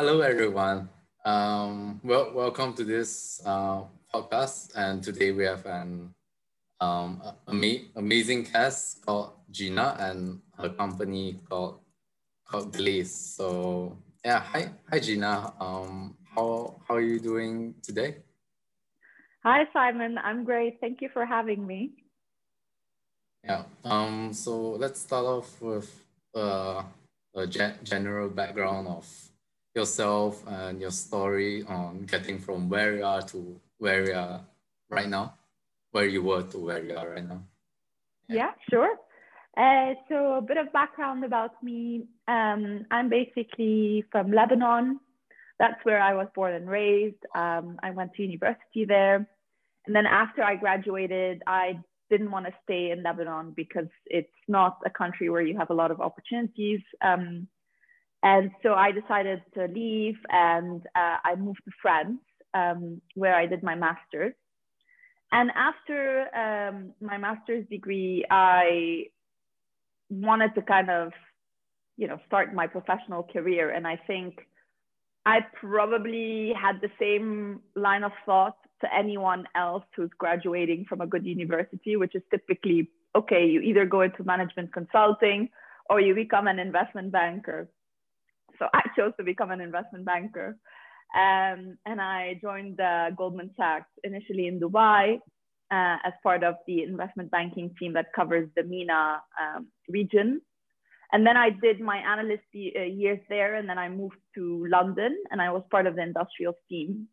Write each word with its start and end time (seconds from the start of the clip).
Hello, 0.00 0.22
everyone. 0.22 0.88
Um, 1.26 2.00
well, 2.02 2.32
welcome 2.32 2.72
to 2.72 2.84
this 2.84 3.42
uh, 3.44 3.84
podcast. 4.08 4.72
And 4.74 5.04
today 5.04 5.30
we 5.30 5.44
have 5.44 5.66
an 5.66 6.14
um, 6.80 7.20
ama- 7.46 7.84
amazing 7.96 8.44
guest 8.44 9.04
called 9.04 9.32
Gina 9.50 10.00
and 10.00 10.40
her 10.56 10.70
company 10.70 11.36
called 11.46 11.84
called 12.48 12.72
Glaze. 12.72 13.12
So 13.12 13.98
yeah, 14.24 14.40
hi, 14.40 14.72
hi 14.88 15.00
Gina. 15.00 15.52
Um, 15.60 16.16
how 16.24 16.80
how 16.88 16.94
are 16.94 17.04
you 17.04 17.20
doing 17.20 17.74
today? 17.82 18.24
Hi 19.44 19.68
Simon, 19.70 20.16
I'm 20.16 20.44
great. 20.44 20.80
Thank 20.80 21.02
you 21.02 21.10
for 21.12 21.26
having 21.26 21.66
me. 21.66 21.92
Yeah. 23.44 23.64
Um. 23.84 24.32
So 24.32 24.80
let's 24.80 25.00
start 25.00 25.26
off 25.26 25.60
with 25.60 25.92
uh, 26.34 26.84
a 27.36 27.46
gen- 27.46 27.76
general 27.84 28.30
background 28.30 28.88
of 28.88 29.04
yourself 29.74 30.44
and 30.46 30.80
your 30.80 30.90
story 30.90 31.64
on 31.68 32.04
getting 32.04 32.38
from 32.38 32.68
where 32.68 32.96
you 32.96 33.04
are 33.04 33.22
to 33.22 33.60
where 33.78 34.06
you 34.06 34.14
are 34.14 34.40
right 34.88 35.08
now, 35.08 35.34
where 35.92 36.06
you 36.06 36.22
were 36.22 36.42
to 36.42 36.58
where 36.58 36.84
you 36.84 36.96
are 36.96 37.10
right 37.10 37.26
now. 37.26 37.42
Yeah, 38.28 38.36
yeah 38.36 38.50
sure. 38.68 38.96
Uh, 39.56 39.94
so 40.08 40.34
a 40.34 40.42
bit 40.42 40.56
of 40.56 40.72
background 40.72 41.24
about 41.24 41.62
me. 41.62 42.06
Um, 42.28 42.86
I'm 42.90 43.08
basically 43.08 44.04
from 44.10 44.32
Lebanon. 44.32 45.00
That's 45.58 45.84
where 45.84 46.00
I 46.00 46.14
was 46.14 46.28
born 46.34 46.54
and 46.54 46.68
raised. 46.68 47.22
Um, 47.34 47.78
I 47.82 47.90
went 47.90 48.14
to 48.14 48.22
university 48.22 48.84
there. 48.86 49.28
And 49.86 49.96
then 49.96 50.06
after 50.06 50.42
I 50.42 50.56
graduated, 50.56 51.42
I 51.46 51.80
didn't 52.10 52.30
want 52.30 52.46
to 52.46 52.52
stay 52.64 52.90
in 52.90 53.02
Lebanon 53.02 53.52
because 53.56 53.88
it's 54.06 54.28
not 54.48 54.78
a 54.84 54.90
country 54.90 55.30
where 55.30 55.42
you 55.42 55.56
have 55.58 55.70
a 55.70 55.74
lot 55.74 55.90
of 55.90 56.00
opportunities. 56.00 56.80
Um, 57.02 57.48
and 58.22 58.50
so 58.62 58.74
I 58.74 58.92
decided 58.92 59.42
to 59.54 59.66
leave 59.66 60.16
and 60.28 60.82
uh, 60.94 61.16
I 61.24 61.34
moved 61.36 61.60
to 61.64 61.70
France, 61.80 62.20
um, 62.54 63.00
where 63.14 63.34
I 63.34 63.46
did 63.46 63.62
my 63.62 63.74
master's. 63.74 64.34
And 65.32 65.50
after 65.54 66.26
um, 66.34 66.92
my 67.00 67.16
master's 67.16 67.64
degree, 67.68 68.24
I 68.30 69.04
wanted 70.10 70.54
to 70.56 70.62
kind 70.62 70.90
of, 70.90 71.12
you 71.96 72.08
know, 72.08 72.18
start 72.26 72.52
my 72.52 72.66
professional 72.66 73.22
career. 73.22 73.70
And 73.70 73.86
I 73.86 73.96
think 74.06 74.40
I 75.24 75.40
probably 75.60 76.52
had 76.60 76.80
the 76.80 76.90
same 76.98 77.60
line 77.76 78.02
of 78.02 78.12
thought 78.26 78.56
to 78.80 78.92
anyone 78.92 79.46
else 79.54 79.84
who's 79.94 80.10
graduating 80.18 80.86
from 80.88 81.00
a 81.00 81.06
good 81.06 81.24
university, 81.24 81.96
which 81.96 82.14
is 82.14 82.22
typically 82.30 82.90
okay, 83.16 83.44
you 83.46 83.60
either 83.60 83.84
go 83.84 84.02
into 84.02 84.22
management 84.24 84.72
consulting 84.72 85.48
or 85.88 86.00
you 86.00 86.14
become 86.14 86.46
an 86.46 86.58
investment 86.58 87.10
banker. 87.10 87.68
So 88.60 88.68
I 88.72 88.82
chose 88.96 89.12
to 89.18 89.24
become 89.24 89.50
an 89.50 89.60
investment 89.60 90.04
banker. 90.04 90.56
Um, 91.16 91.78
and 91.86 92.00
I 92.00 92.38
joined 92.40 92.80
uh, 92.80 93.10
Goldman 93.16 93.50
Sachs 93.56 93.90
initially 94.04 94.46
in 94.46 94.60
Dubai 94.60 95.14
uh, 95.72 95.96
as 96.04 96.12
part 96.22 96.44
of 96.44 96.54
the 96.68 96.84
investment 96.84 97.30
banking 97.32 97.74
team 97.80 97.94
that 97.94 98.12
covers 98.14 98.48
the 98.54 98.62
MENA 98.62 99.20
um, 99.40 99.66
region. 99.88 100.40
And 101.12 101.26
then 101.26 101.36
I 101.36 101.50
did 101.50 101.80
my 101.80 101.96
analyst 101.96 102.44
uh, 102.54 102.82
years 102.82 103.18
there, 103.28 103.56
and 103.56 103.68
then 103.68 103.78
I 103.78 103.88
moved 103.88 104.20
to 104.36 104.64
London, 104.70 105.16
and 105.32 105.42
I 105.42 105.50
was 105.50 105.64
part 105.68 105.88
of 105.88 105.96
the 105.96 106.02
industrial 106.02 106.54
team 106.68 107.08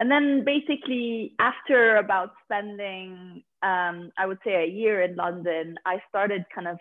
and 0.00 0.10
then 0.10 0.44
basically 0.44 1.34
after 1.38 1.96
about 1.96 2.30
spending 2.44 3.42
um, 3.62 4.10
i 4.18 4.26
would 4.26 4.38
say 4.44 4.54
a 4.54 4.66
year 4.66 5.02
in 5.02 5.14
london 5.14 5.76
i 5.86 5.98
started 6.08 6.42
kind 6.52 6.66
of 6.66 6.78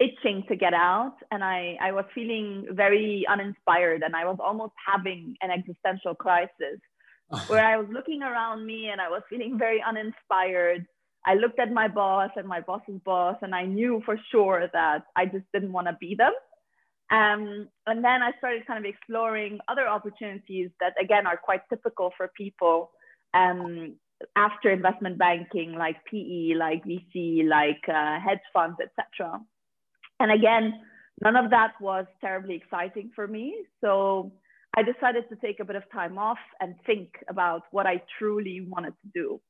itching 0.00 0.44
to 0.48 0.56
get 0.56 0.74
out 0.74 1.14
and 1.30 1.44
I, 1.44 1.76
I 1.80 1.92
was 1.92 2.06
feeling 2.14 2.66
very 2.70 3.26
uninspired 3.28 4.02
and 4.02 4.16
i 4.16 4.24
was 4.24 4.38
almost 4.42 4.72
having 4.86 5.36
an 5.42 5.50
existential 5.50 6.14
crisis 6.14 6.80
where 7.48 7.64
i 7.64 7.76
was 7.76 7.86
looking 7.92 8.22
around 8.22 8.66
me 8.66 8.88
and 8.88 9.00
i 9.00 9.08
was 9.08 9.22
feeling 9.28 9.58
very 9.58 9.82
uninspired 9.86 10.86
i 11.26 11.34
looked 11.34 11.60
at 11.60 11.70
my 11.70 11.86
boss 11.86 12.30
and 12.36 12.48
my 12.48 12.60
boss's 12.60 13.00
boss 13.04 13.36
and 13.42 13.54
i 13.54 13.64
knew 13.64 14.00
for 14.06 14.18
sure 14.30 14.68
that 14.72 15.04
i 15.16 15.26
just 15.26 15.44
didn't 15.52 15.72
want 15.72 15.86
to 15.86 15.96
be 16.00 16.14
them 16.14 16.32
um, 17.10 17.68
and 17.86 18.04
then 18.04 18.22
I 18.22 18.30
started 18.38 18.66
kind 18.66 18.78
of 18.78 18.88
exploring 18.88 19.58
other 19.66 19.88
opportunities 19.88 20.70
that, 20.78 20.94
again, 21.02 21.26
are 21.26 21.36
quite 21.36 21.62
typical 21.68 22.12
for 22.16 22.30
people 22.36 22.92
um, 23.34 23.96
after 24.36 24.70
investment 24.70 25.18
banking, 25.18 25.72
like 25.72 25.96
PE, 26.08 26.54
like 26.54 26.84
VC, 26.84 27.48
like 27.48 27.82
uh, 27.88 28.20
hedge 28.20 28.38
funds, 28.52 28.76
etc. 28.80 29.40
And 30.20 30.30
again, 30.30 30.74
none 31.22 31.34
of 31.34 31.50
that 31.50 31.72
was 31.80 32.06
terribly 32.20 32.54
exciting 32.54 33.10
for 33.14 33.26
me. 33.26 33.56
So 33.80 34.32
I 34.76 34.82
decided 34.82 35.24
to 35.30 35.36
take 35.36 35.58
a 35.58 35.64
bit 35.64 35.76
of 35.76 35.82
time 35.90 36.18
off 36.18 36.38
and 36.60 36.76
think 36.86 37.08
about 37.28 37.62
what 37.72 37.86
I 37.86 38.02
truly 38.18 38.66
wanted 38.68 38.94
to 39.02 39.10
do. 39.12 39.40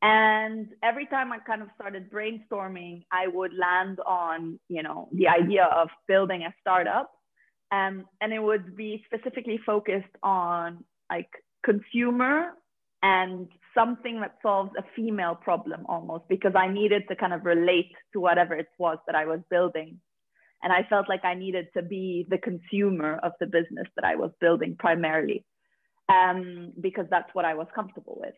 And 0.00 0.66
every 0.82 1.06
time 1.06 1.30
I 1.30 1.38
kind 1.38 1.62
of 1.62 1.68
started 1.76 2.10
brainstorming, 2.10 3.04
I 3.12 3.28
would 3.28 3.52
land 3.56 4.00
on, 4.04 4.58
you 4.68 4.82
know, 4.82 5.08
the 5.12 5.28
idea 5.28 5.64
of 5.64 5.88
building 6.08 6.42
a 6.42 6.52
startup. 6.60 7.12
Um, 7.70 8.06
and 8.20 8.32
it 8.32 8.42
would 8.42 8.76
be 8.76 9.04
specifically 9.06 9.60
focused 9.64 10.14
on 10.22 10.84
like 11.08 11.30
consumer 11.64 12.50
and 13.02 13.48
something 13.74 14.20
that 14.20 14.36
solves 14.42 14.70
a 14.78 14.84
female 14.94 15.34
problem 15.34 15.84
almost 15.86 16.24
because 16.28 16.52
I 16.54 16.68
needed 16.68 17.04
to 17.08 17.16
kind 17.16 17.32
of 17.32 17.44
relate 17.44 17.92
to 18.12 18.20
whatever 18.20 18.54
it 18.54 18.68
was 18.78 18.98
that 19.06 19.14
I 19.14 19.26
was 19.26 19.40
building. 19.50 19.98
And 20.62 20.72
I 20.72 20.86
felt 20.88 21.08
like 21.08 21.24
I 21.24 21.34
needed 21.34 21.66
to 21.76 21.82
be 21.82 22.26
the 22.30 22.38
consumer 22.38 23.18
of 23.22 23.32
the 23.40 23.46
business 23.46 23.88
that 23.96 24.04
I 24.04 24.14
was 24.16 24.30
building 24.40 24.76
primarily 24.78 25.44
um, 26.08 26.72
because 26.80 27.06
that's 27.10 27.28
what 27.32 27.44
I 27.44 27.54
was 27.54 27.66
comfortable 27.74 28.16
with. 28.20 28.34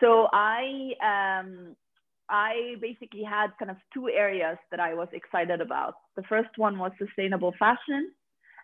So 0.00 0.28
I 0.32 0.92
um, 1.02 1.74
I 2.28 2.74
basically 2.80 3.22
had 3.22 3.48
kind 3.58 3.70
of 3.70 3.76
two 3.94 4.08
areas 4.08 4.58
that 4.70 4.80
I 4.80 4.94
was 4.94 5.08
excited 5.12 5.60
about. 5.60 5.94
The 6.16 6.22
first 6.28 6.50
one 6.56 6.78
was 6.78 6.92
sustainable 6.98 7.54
fashion, 7.58 8.10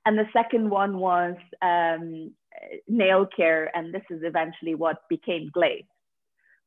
and 0.04 0.18
the 0.18 0.26
second 0.32 0.68
one 0.68 0.98
was 0.98 1.34
um, 1.62 2.32
nail 2.88 3.26
care, 3.34 3.74
and 3.76 3.94
this 3.94 4.02
is 4.10 4.22
eventually 4.24 4.74
what 4.74 5.08
became 5.08 5.50
Glaze. 5.52 5.84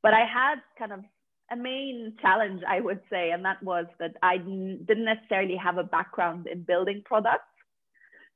But 0.05 0.13
I 0.13 0.23
had 0.23 0.57
kind 0.77 0.93
of 0.93 0.99
a 1.51 1.55
main 1.55 2.13
challenge, 2.21 2.61
I 2.69 2.79
would 2.79 2.99
say, 3.09 3.31
and 3.31 3.43
that 3.43 3.63
was 3.63 3.87
that 3.97 4.11
I 4.21 4.37
didn't 4.37 5.03
necessarily 5.03 5.55
have 5.55 5.79
a 5.79 5.83
background 5.83 6.45
in 6.45 6.61
building 6.61 7.01
products. 7.03 7.55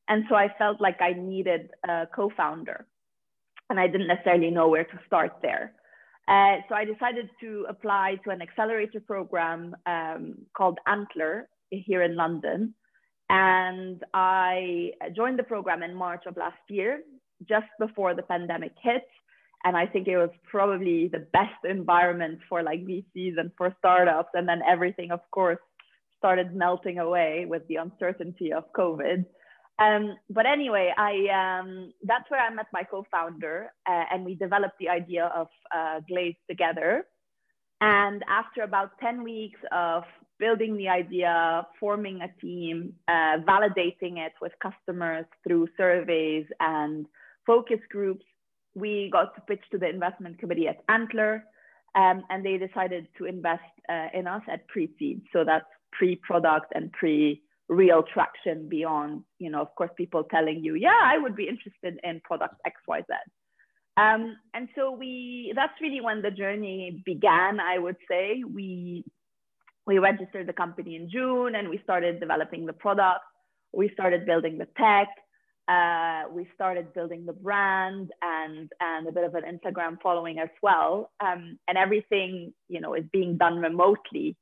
And 0.07 0.23
so 0.27 0.33
I 0.33 0.47
felt 0.57 0.81
like 0.81 0.99
I 0.99 1.13
needed 1.13 1.69
a 1.87 2.07
co 2.07 2.31
founder, 2.35 2.87
and 3.69 3.79
I 3.79 3.85
didn't 3.85 4.07
necessarily 4.07 4.49
know 4.49 4.67
where 4.67 4.83
to 4.83 4.99
start 5.05 5.33
there. 5.43 5.73
Uh, 6.27 6.55
so 6.67 6.73
I 6.73 6.85
decided 6.85 7.29
to 7.41 7.67
apply 7.69 8.15
to 8.23 8.31
an 8.31 8.41
accelerator 8.41 8.99
program 8.99 9.75
um, 9.85 10.39
called 10.57 10.79
Antler 10.87 11.49
here 11.69 12.01
in 12.01 12.15
London. 12.15 12.73
And 13.29 14.03
I 14.15 14.93
joined 15.15 15.37
the 15.37 15.43
program 15.43 15.83
in 15.83 15.93
March 15.93 16.23
of 16.25 16.35
last 16.35 16.63
year, 16.67 17.01
just 17.47 17.67
before 17.79 18.15
the 18.15 18.23
pandemic 18.23 18.73
hit. 18.81 19.05
And 19.63 19.75
I 19.75 19.85
think 19.85 20.07
it 20.07 20.17
was 20.17 20.29
probably 20.49 21.09
the 21.09 21.27
best 21.33 21.65
environment 21.65 22.39
for 22.47 22.63
like 22.63 22.85
VCs 22.85 23.37
and 23.37 23.51
for 23.57 23.75
startups. 23.79 24.29
And 24.33 24.47
then 24.47 24.61
everything, 24.67 25.11
of 25.11 25.19
course, 25.31 25.59
started 26.17 26.55
melting 26.55 26.99
away 26.99 27.45
with 27.47 27.67
the 27.67 27.75
uncertainty 27.75 28.53
of 28.53 28.63
COVID. 28.73 29.25
Um, 29.79 30.17
but 30.29 30.45
anyway, 30.45 30.93
I 30.95 31.13
um, 31.41 31.93
that's 32.03 32.29
where 32.29 32.41
I 32.41 32.53
met 32.53 32.65
my 32.73 32.83
co-founder, 32.83 33.71
uh, 33.87 34.03
and 34.11 34.25
we 34.25 34.35
developed 34.35 34.77
the 34.77 34.89
idea 34.89 35.31
of 35.33 35.47
uh, 35.73 36.01
Glaze 36.07 36.35
together. 36.49 37.05
And 37.79 38.21
after 38.27 38.63
about 38.63 38.91
ten 38.99 39.23
weeks 39.23 39.59
of 39.71 40.03
building 40.37 40.75
the 40.75 40.89
idea, 40.89 41.65
forming 41.79 42.21
a 42.21 42.27
team, 42.41 42.93
uh, 43.07 43.37
validating 43.47 44.17
it 44.17 44.33
with 44.41 44.51
customers 44.61 45.25
through 45.45 45.67
surveys 45.77 46.45
and 46.59 47.05
focus 47.45 47.79
groups, 47.89 48.25
we 48.79 49.09
got 49.11 49.35
to 49.35 49.41
pitch 49.41 49.63
to 49.71 49.77
the 49.77 49.89
investment 49.89 50.39
committee 50.39 50.67
at 50.67 50.83
Antler, 50.89 51.43
um, 51.95 52.23
and 52.29 52.45
they 52.45 52.57
decided 52.57 53.07
to 53.17 53.25
invest 53.25 53.61
uh, 53.89 54.07
in 54.13 54.27
us 54.27 54.41
at 54.51 54.67
pre-seed. 54.67 55.21
So 55.33 55.43
that's 55.43 55.65
pre-product 55.91 56.71
and 56.75 56.91
pre 56.91 57.41
real 57.69 58.03
traction 58.03 58.67
beyond, 58.67 59.23
you 59.37 59.49
know, 59.49 59.61
of 59.61 59.73
course, 59.75 59.91
people 59.95 60.23
telling 60.23 60.63
you, 60.63 60.73
yeah, 60.73 60.99
I 61.03 61.19
would 61.19 61.35
be 61.35 61.47
interested 61.47 61.99
in 62.03 62.19
product 62.21 62.55
XYZ. 62.65 63.03
Um, 63.95 64.35
and 64.53 64.69
so 64.75 64.91
we, 64.91 65.53
that's 65.55 65.73
really 65.79 66.01
when 66.01 66.21
the 66.21 66.31
journey 66.31 67.03
began, 67.05 67.59
I 67.59 67.77
would 67.77 67.97
say. 68.09 68.43
We, 68.43 69.05
we 69.85 69.99
registered 69.99 70.47
the 70.47 70.53
company 70.53 70.95
in 70.95 71.09
June 71.09 71.55
and 71.55 71.69
we 71.69 71.79
started 71.83 72.19
developing 72.19 72.65
the 72.65 72.73
product. 72.73 73.21
We 73.71 73.91
started 73.93 74.25
building 74.25 74.57
the 74.57 74.67
tech. 74.77 75.09
Uh, 75.69 76.23
we 76.31 76.49
started 76.55 76.91
building 76.95 77.25
the 77.25 77.33
brand 77.33 78.09
and, 78.23 78.71
and 78.81 79.07
a 79.07 79.11
bit 79.11 79.23
of 79.23 79.35
an 79.35 79.43
Instagram 79.43 80.01
following 80.01 80.39
as 80.39 80.49
well. 80.63 81.11
Um, 81.19 81.59
and 81.67 81.77
everything, 81.77 82.53
you 82.67 82.81
know, 82.81 82.95
is 82.95 83.03
being 83.13 83.37
done 83.37 83.59
remotely 83.59 84.35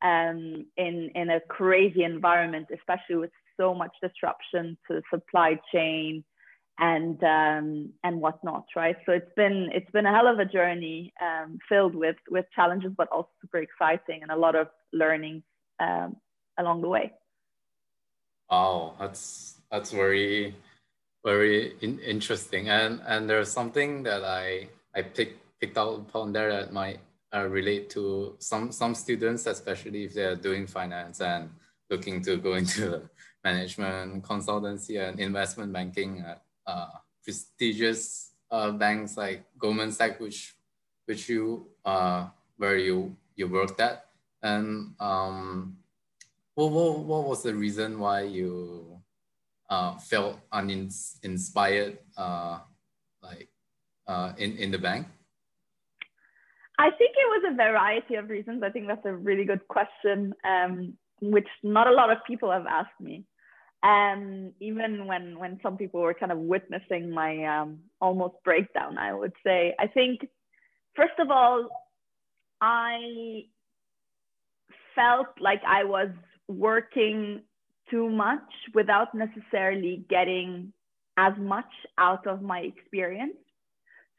um, 0.00 0.64
in, 0.78 1.10
in 1.14 1.28
a 1.28 1.40
crazy 1.40 2.02
environment, 2.02 2.68
especially 2.74 3.16
with 3.16 3.30
so 3.58 3.74
much 3.74 3.92
disruption 4.02 4.78
to 4.88 4.94
the 4.94 5.02
supply 5.12 5.60
chain 5.72 6.24
and 6.78 7.22
um, 7.22 7.90
and 8.02 8.20
whatnot, 8.20 8.64
right? 8.74 8.96
So 9.04 9.12
it's 9.12 9.30
been 9.36 9.68
it's 9.74 9.90
been 9.90 10.06
a 10.06 10.14
hell 10.14 10.26
of 10.26 10.38
a 10.38 10.46
journey 10.46 11.12
um, 11.20 11.58
filled 11.68 11.94
with 11.94 12.16
with 12.30 12.46
challenges, 12.54 12.92
but 12.96 13.08
also 13.08 13.28
super 13.42 13.58
exciting 13.58 14.22
and 14.22 14.30
a 14.30 14.36
lot 14.36 14.56
of 14.56 14.68
learning 14.92 15.42
um, 15.78 16.16
along 16.58 16.80
the 16.80 16.88
way. 16.88 17.12
Wow, 18.50 18.94
that's 18.98 19.60
that's 19.70 19.92
very 19.92 20.54
very 21.24 21.74
in, 21.80 21.98
interesting, 22.00 22.68
and 22.68 23.00
and 23.06 23.28
there's 23.28 23.50
something 23.50 24.02
that 24.04 24.24
I 24.24 24.68
I 24.94 25.02
picked 25.02 25.40
picked 25.60 25.78
out 25.78 26.08
upon 26.08 26.32
there 26.32 26.50
that 26.52 26.72
might 26.72 27.00
uh, 27.34 27.46
relate 27.46 27.90
to 27.90 28.36
some 28.38 28.72
some 28.72 28.94
students, 28.94 29.46
especially 29.46 30.04
if 30.04 30.14
they're 30.14 30.36
doing 30.36 30.66
finance 30.66 31.20
and 31.20 31.50
looking 31.90 32.22
to 32.22 32.36
go 32.36 32.54
into 32.60 33.08
management 33.44 34.22
consultancy 34.22 35.00
and 35.00 35.20
investment 35.20 35.72
banking 35.72 36.24
at 36.26 36.42
uh, 36.66 36.88
prestigious 37.24 38.32
uh, 38.50 38.70
banks 38.72 39.16
like 39.16 39.44
Goldman 39.58 39.92
Sachs, 39.92 40.20
which 40.20 40.54
which 41.06 41.28
you 41.28 41.66
uh, 41.84 42.28
where 42.56 42.76
you 42.76 43.16
you 43.36 43.48
worked 43.48 43.80
at, 43.80 44.06
and 44.42 44.94
um, 45.00 45.76
what, 46.54 46.70
what, 46.72 46.98
what 47.00 47.26
was 47.26 47.42
the 47.42 47.54
reason 47.54 47.98
why 47.98 48.22
you 48.22 49.00
uh, 49.70 49.96
felt 49.98 50.38
uninspired 50.52 51.98
uh, 52.16 52.58
like 53.22 53.48
uh, 54.06 54.32
in 54.36 54.56
in 54.56 54.70
the 54.70 54.78
bank? 54.78 55.06
I 56.78 56.90
think 56.90 57.12
it 57.16 57.28
was 57.28 57.52
a 57.52 57.56
variety 57.56 58.14
of 58.14 58.28
reasons. 58.28 58.62
I 58.62 58.70
think 58.70 58.86
that's 58.86 59.04
a 59.04 59.14
really 59.14 59.44
good 59.44 59.66
question, 59.68 60.34
um, 60.44 60.94
which 61.20 61.48
not 61.62 61.86
a 61.86 61.92
lot 61.92 62.10
of 62.10 62.18
people 62.26 62.50
have 62.50 62.66
asked 62.66 63.00
me 63.00 63.24
and 63.82 64.52
even 64.60 65.06
when 65.06 65.38
when 65.38 65.58
some 65.62 65.76
people 65.76 66.00
were 66.00 66.14
kind 66.14 66.32
of 66.32 66.38
witnessing 66.38 67.10
my 67.10 67.44
um, 67.44 67.78
almost 68.00 68.34
breakdown 68.44 68.98
i 68.98 69.12
would 69.12 69.32
say 69.44 69.74
i 69.78 69.86
think 69.86 70.20
first 70.94 71.18
of 71.18 71.30
all 71.30 71.68
i 72.60 73.42
felt 74.94 75.28
like 75.40 75.62
i 75.66 75.84
was 75.84 76.08
working 76.48 77.42
too 77.90 78.08
much 78.08 78.48
without 78.74 79.14
necessarily 79.14 80.04
getting 80.08 80.72
as 81.16 81.32
much 81.38 81.70
out 81.98 82.26
of 82.26 82.42
my 82.42 82.60
experience. 82.60 83.36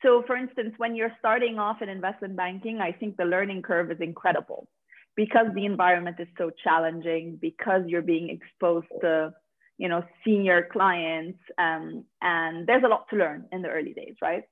So 0.02 0.24
for 0.26 0.36
instance 0.36 0.74
when 0.78 0.96
you're 0.96 1.16
starting 1.20 1.60
off 1.60 1.82
in 1.82 1.90
investment 1.90 2.36
banking 2.36 2.80
i 2.82 2.92
think 2.92 3.18
the 3.18 3.26
learning 3.26 3.62
curve 3.62 3.92
is 3.92 4.00
incredible 4.00 4.68
because 5.16 5.48
the 5.54 5.66
environment 5.66 6.18
is 6.20 6.28
so 6.38 6.52
challenging 6.64 7.38
because 7.40 7.82
you're 7.86 8.02
being 8.02 8.30
exposed 8.30 8.88
to 9.02 9.34
you 9.78 9.88
know 9.88 10.04
senior 10.26 10.68
clients 10.72 11.40
um, 11.58 12.04
and 12.22 12.68
there's 12.68 12.84
a 12.84 12.88
lot 12.88 13.06
to 13.10 13.16
learn 13.16 13.46
in 13.52 13.62
the 13.62 13.70
early 13.70 13.94
days 13.94 14.16
right? 14.22 14.44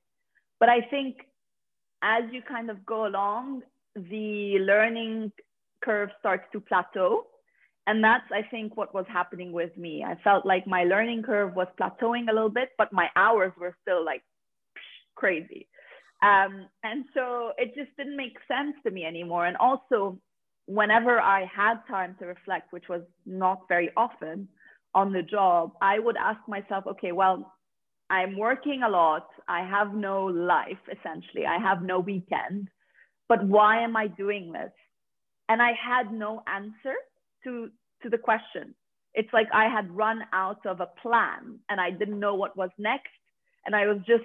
But 0.59 0.69
i 0.69 0.81
think 0.81 1.15
as 2.03 2.23
you 2.31 2.41
kind 2.41 2.69
of 2.69 2.85
go 2.85 3.07
along 3.07 3.61
the 3.95 4.59
learning 4.59 5.31
curve 5.83 6.09
starts 6.19 6.45
to 6.51 6.59
plateau 6.59 7.25
and 7.87 8.03
that's 8.03 8.25
i 8.31 8.41
think 8.49 8.75
what 8.77 8.93
was 8.93 9.05
happening 9.07 9.51
with 9.51 9.75
me 9.77 10.03
i 10.03 10.15
felt 10.23 10.45
like 10.45 10.65
my 10.67 10.83
learning 10.83 11.23
curve 11.23 11.55
was 11.55 11.67
plateauing 11.79 12.29
a 12.29 12.33
little 12.33 12.49
bit 12.49 12.69
but 12.77 12.91
my 12.93 13.07
hours 13.15 13.51
were 13.59 13.75
still 13.81 14.03
like 14.03 14.23
crazy 15.15 15.67
um, 16.21 16.67
and 16.83 17.05
so 17.13 17.53
it 17.57 17.73
just 17.75 17.95
didn't 17.97 18.17
make 18.17 18.35
sense 18.47 18.75
to 18.85 18.91
me 18.91 19.05
anymore 19.05 19.45
and 19.45 19.57
also 19.57 20.19
whenever 20.65 21.19
i 21.19 21.45
had 21.45 21.75
time 21.87 22.15
to 22.19 22.25
reflect 22.25 22.71
which 22.71 22.89
was 22.89 23.01
not 23.25 23.59
very 23.69 23.89
often 23.97 24.47
on 24.93 25.13
the 25.13 25.21
job, 25.21 25.73
I 25.81 25.99
would 25.99 26.17
ask 26.17 26.39
myself, 26.47 26.85
okay, 26.87 27.11
well, 27.11 27.53
I'm 28.09 28.37
working 28.37 28.81
a 28.83 28.89
lot. 28.89 29.27
I 29.47 29.61
have 29.61 29.93
no 29.93 30.25
life, 30.25 30.79
essentially. 30.91 31.45
I 31.45 31.59
have 31.59 31.83
no 31.83 31.99
weekend. 31.99 32.69
But 33.27 33.45
why 33.45 33.83
am 33.83 33.95
I 33.95 34.07
doing 34.07 34.51
this? 34.51 34.71
And 35.47 35.61
I 35.61 35.71
had 35.73 36.11
no 36.11 36.41
answer 36.47 36.95
to, 37.43 37.69
to 38.03 38.09
the 38.09 38.17
question. 38.17 38.75
It's 39.13 39.31
like 39.33 39.47
I 39.53 39.67
had 39.67 39.89
run 39.95 40.21
out 40.33 40.65
of 40.65 40.81
a 40.81 40.87
plan 41.01 41.59
and 41.69 41.81
I 41.81 41.89
didn't 41.91 42.19
know 42.19 42.35
what 42.35 42.55
was 42.55 42.69
next. 42.77 43.09
And 43.65 43.75
I 43.75 43.87
was 43.87 43.97
just, 44.07 44.23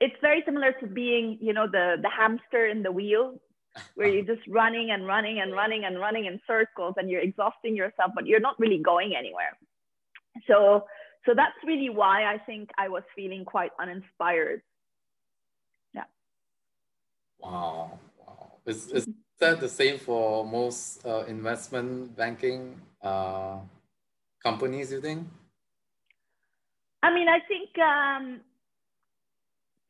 it's 0.00 0.16
very 0.20 0.42
similar 0.44 0.72
to 0.80 0.86
being, 0.86 1.38
you 1.40 1.52
know, 1.52 1.66
the, 1.66 1.96
the 2.00 2.10
hamster 2.10 2.66
in 2.66 2.82
the 2.82 2.92
wheel 2.92 3.40
where 3.94 4.08
you're 4.08 4.24
just 4.24 4.46
running 4.48 4.90
and 4.90 5.06
running 5.06 5.40
and 5.40 5.52
running 5.52 5.84
and 5.84 5.98
running 5.98 6.24
in 6.24 6.40
circles 6.46 6.94
and 6.96 7.10
you're 7.10 7.20
exhausting 7.20 7.76
yourself, 7.76 8.12
but 8.14 8.26
you're 8.26 8.40
not 8.40 8.58
really 8.58 8.78
going 8.78 9.14
anywhere. 9.16 9.56
So, 10.46 10.86
so 11.26 11.34
that's 11.34 11.56
really 11.64 11.90
why 11.90 12.24
I 12.24 12.38
think 12.38 12.70
I 12.78 12.88
was 12.88 13.02
feeling 13.14 13.44
quite 13.44 13.70
uninspired. 13.80 14.62
Yeah. 15.94 16.04
Wow. 17.38 17.98
Wow. 18.18 18.52
Is, 18.66 18.90
is 18.92 19.08
that 19.38 19.60
the 19.60 19.68
same 19.68 19.98
for 19.98 20.44
most 20.44 21.04
uh, 21.06 21.24
investment 21.26 22.16
banking 22.16 22.80
uh, 23.02 23.58
companies, 24.42 24.92
you 24.92 25.00
think? 25.00 25.26
I 27.02 27.14
mean, 27.14 27.28
I 27.28 27.40
think 27.46 27.70
um, 27.78 28.40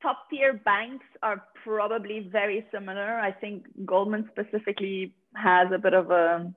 top 0.03 0.29
tier 0.31 0.55
banks 0.65 1.07
are 1.23 1.45
probably 1.65 2.29
very 2.31 2.67
similar. 2.73 3.19
I 3.19 3.33
think 3.33 3.65
Goldman 3.85 4.29
specifically 4.33 5.15
has 5.35 5.69
a 5.73 5.79
bit 5.79 5.95
of 5.95 6.11
a 6.11 6.53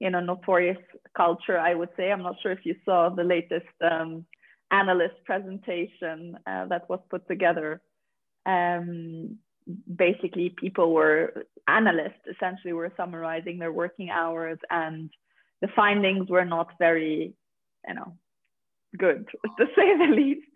you 0.00 0.10
know 0.10 0.20
notorious 0.20 0.78
culture. 1.16 1.58
I 1.58 1.74
would 1.74 1.90
say. 1.96 2.10
I'm 2.10 2.22
not 2.22 2.36
sure 2.42 2.52
if 2.52 2.64
you 2.64 2.74
saw 2.84 3.10
the 3.10 3.24
latest 3.24 3.74
um, 3.82 4.24
analyst 4.70 5.16
presentation 5.24 6.38
uh, 6.46 6.66
that 6.66 6.88
was 6.88 7.00
put 7.10 7.26
together. 7.28 7.80
Um, 8.46 9.38
basically, 9.96 10.54
people 10.58 10.92
were 10.92 11.46
analysts 11.68 12.24
essentially 12.30 12.72
were 12.72 12.92
summarizing 12.96 13.58
their 13.58 13.72
working 13.72 14.10
hours, 14.10 14.58
and 14.70 15.10
the 15.60 15.68
findings 15.76 16.28
were 16.28 16.44
not 16.44 16.68
very, 16.78 17.34
you 17.86 17.94
know, 17.94 18.14
good 18.96 19.28
to 19.58 19.66
say 19.76 19.96
the 19.96 20.12
least. 20.14 20.46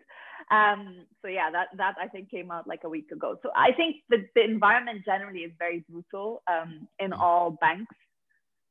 Um, 0.51 1.05
so 1.21 1.27
yeah, 1.27 1.49
that 1.51 1.67
that 1.77 1.95
I 1.99 2.07
think 2.07 2.29
came 2.29 2.51
out 2.51 2.67
like 2.67 2.81
a 2.83 2.89
week 2.89 3.11
ago. 3.11 3.37
So 3.41 3.49
I 3.55 3.71
think 3.71 3.97
the, 4.09 4.25
the 4.35 4.43
environment 4.43 5.01
generally 5.05 5.39
is 5.39 5.51
very 5.57 5.83
brutal 5.89 6.43
um, 6.47 6.87
in 6.99 7.11
mm. 7.11 7.19
all 7.19 7.57
banks, 7.59 7.95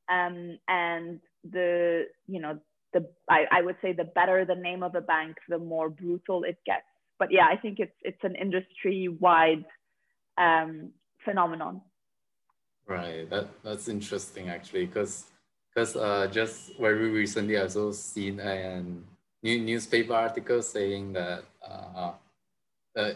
um, 0.09 0.59
and 0.69 1.21
the 1.51 2.05
you 2.29 2.41
know 2.41 2.59
the 2.93 3.09
I, 3.29 3.47
I 3.51 3.63
would 3.63 3.77
say 3.83 3.93
the 3.93 4.05
better 4.05 4.45
the 4.45 4.55
name 4.55 4.82
of 4.82 4.94
a 4.94 5.01
bank, 5.01 5.37
the 5.49 5.58
more 5.58 5.91
brutal 5.91 6.44
it 6.44 6.58
gets. 6.65 6.85
But 7.19 7.32
yeah, 7.32 7.47
I 7.51 7.56
think 7.56 7.81
it's 7.81 7.97
it's 8.03 8.23
an 8.23 8.37
industry 8.37 9.08
wide 9.08 9.65
um, 10.38 10.91
phenomenon. 11.24 11.81
Right. 12.86 13.29
That 13.31 13.48
that's 13.62 13.88
interesting 13.88 14.48
actually, 14.50 14.86
because 14.86 15.24
because 15.74 15.96
uh, 15.96 16.29
just 16.31 16.79
very 16.79 17.10
recently 17.10 17.56
I 17.56 17.62
also 17.62 17.93
seen 17.93 18.41
a 18.41 18.82
new 19.43 19.58
newspaper 19.60 20.14
article 20.14 20.62
saying 20.62 21.12
that 21.14 21.44
uh, 21.62 22.12
uh, 22.96 23.12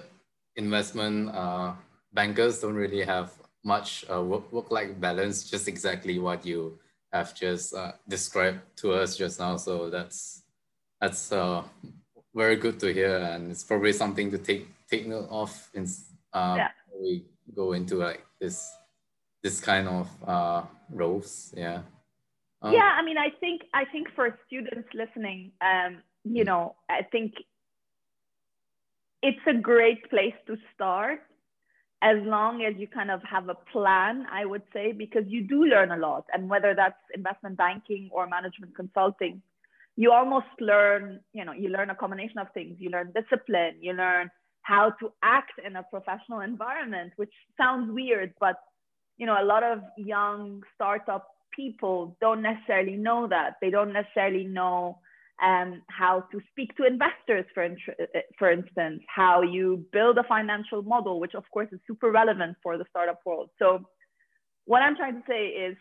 investment 0.57 1.31
uh, 1.35 1.73
bankers 2.13 2.61
don't 2.61 2.75
really 2.75 3.03
have 3.03 3.33
much 3.65 4.05
uh, 4.11 4.23
work, 4.23 4.51
work-life 4.53 4.99
balance, 5.01 5.51
just 5.51 5.69
exactly 5.69 6.19
what 6.19 6.45
you 6.47 6.79
have 7.13 7.35
just 7.35 7.75
uh, 7.75 7.93
described 8.09 8.61
to 8.77 8.93
us 8.93 9.17
just 9.17 9.39
now. 9.39 9.57
So 9.57 9.91
that's 9.91 10.43
that's 11.01 11.33
uh, 11.33 11.63
very 12.35 12.57
good 12.57 12.81
to 12.81 12.93
hear, 12.93 13.17
and 13.17 13.51
it's 13.51 13.65
probably 13.65 13.93
something 13.93 14.31
to 14.31 14.39
take 14.39 14.69
take 14.91 15.07
note 15.07 15.29
of 15.31 15.53
in 15.75 15.87
uh, 16.33 16.55
yeah. 16.57 16.69
We 17.01 17.25
go 17.55 17.73
into 17.73 17.97
like 17.97 18.25
this 18.41 18.71
this 19.43 19.61
kind 19.61 19.89
of 19.89 20.09
uh, 20.27 20.63
roles. 20.91 21.55
Yeah. 21.57 21.83
Um, 22.61 22.75
yeah, 22.75 22.97
I 22.99 23.03
mean, 23.03 23.19
I 23.19 23.31
think 23.41 23.63
I 23.73 23.85
think 23.85 24.09
for 24.15 24.37
students 24.47 24.89
listening, 24.95 25.53
um, 25.61 26.03
you 26.25 26.45
know, 26.45 26.75
I 26.91 27.03
think 27.03 27.35
it's 29.23 29.47
a 29.47 29.55
great 29.55 30.09
place 30.11 30.35
to 30.47 30.57
start 30.75 31.21
as 32.03 32.17
long 32.23 32.63
as 32.63 32.75
you 32.77 32.87
kind 32.87 33.11
of 33.11 33.21
have 33.25 33.49
a 33.49 33.57
plan, 33.73 34.27
I 34.31 34.45
would 34.45 34.63
say, 34.73 34.93
because 34.93 35.25
you 35.27 35.43
do 35.43 35.65
learn 35.65 35.91
a 35.91 35.97
lot. 35.97 36.27
And 36.33 36.49
whether 36.49 36.75
that's 36.75 36.99
investment 37.13 37.57
banking 37.57 38.09
or 38.13 38.29
management 38.29 38.77
consulting, 38.77 39.43
you 39.97 40.13
almost 40.13 40.47
learn, 40.61 41.21
you 41.33 41.45
know, 41.45 41.53
you 41.53 41.71
learn 41.71 41.91
a 41.91 41.97
combination 41.97 42.39
of 42.39 42.47
things. 42.55 42.77
You 42.79 42.91
learn 42.91 43.13
discipline, 43.13 43.79
you 43.81 43.95
learn 43.95 44.31
how 44.69 44.91
to 45.01 45.11
act 45.23 45.57
in 45.67 45.77
a 45.77 45.83
professional 45.95 46.41
environment, 46.41 47.11
which 47.17 47.33
sounds 47.57 47.91
weird, 47.91 48.35
but 48.39 48.57
you 49.17 49.27
know, 49.27 49.39
a 49.43 49.51
lot 49.53 49.63
of 49.63 49.79
young 49.97 50.63
startup 50.75 51.27
people 51.57 52.17
don't 52.21 52.43
necessarily 52.43 52.97
know 52.97 53.27
that. 53.27 53.55
They 53.63 53.71
don't 53.71 53.95
necessarily 53.95 54.45
know 54.45 54.99
um, 55.43 55.83
how 55.89 56.25
to 56.33 56.41
speak 56.51 56.77
to 56.77 56.87
investors, 56.87 57.47
for, 57.55 57.67
for 58.39 58.51
instance, 58.53 59.01
how 59.21 59.41
you 59.41 59.87
build 59.91 60.19
a 60.19 60.25
financial 60.25 60.83
model, 60.83 61.19
which 61.19 61.35
of 61.35 61.45
course 61.51 61.69
is 61.73 61.81
super 61.87 62.11
relevant 62.11 62.55
for 62.63 62.77
the 62.77 62.85
startup 62.91 63.21
world. 63.25 63.49
So 63.59 63.67
what 64.67 64.83
I'm 64.83 64.97
trying 64.97 65.15
to 65.15 65.27
say 65.27 65.45
is 65.67 65.77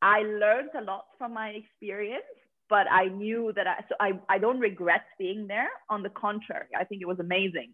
I 0.00 0.20
learned 0.22 0.70
a 0.80 0.82
lot 0.90 1.04
from 1.18 1.34
my 1.34 1.50
experience, 1.50 2.24
but 2.70 2.86
I 2.90 3.04
knew 3.08 3.52
that 3.56 3.66
I, 3.66 3.76
so 3.88 3.94
I, 4.00 4.10
I 4.34 4.38
don't 4.38 4.58
regret 4.58 5.04
being 5.18 5.46
there. 5.46 5.68
On 5.90 6.02
the 6.02 6.10
contrary, 6.10 6.70
I 6.80 6.84
think 6.84 7.02
it 7.02 7.08
was 7.14 7.20
amazing. 7.20 7.72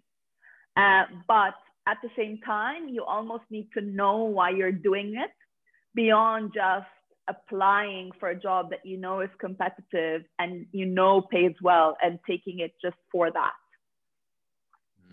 Uh, 0.77 1.05
but 1.29 1.55
at 1.87 1.99
the 2.03 2.11
same 2.17 2.39
time, 2.45 2.89
you 2.89 3.05
almost 3.05 3.45
need 3.51 3.69
to 3.75 3.81
know 3.81 4.25
why 4.25 4.51
you're 4.51 4.73
doing 4.73 5.15
it 5.17 5.31
beyond 5.95 6.53
just 6.55 6.87
applying 7.29 8.11
for 8.19 8.31
a 8.31 8.39
job 8.39 8.71
that 8.71 8.85
you 8.85 8.97
know 8.97 9.21
is 9.21 9.31
competitive 9.39 10.23
and 10.39 10.67
you 10.73 10.87
know 10.87 11.21
pays 11.21 11.55
well 11.63 11.97
and 12.03 12.19
taking 12.27 12.61
it 12.61 12.73
just 12.83 12.97
for 13.11 13.31
that. 13.31 13.53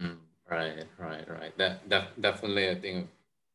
Mm, 0.02 0.18
right, 0.50 0.86
right, 0.98 1.30
right. 1.30 1.58
That, 1.58 1.88
that 1.90 2.22
definitely 2.22 2.70
I 2.70 2.76
think 2.76 3.10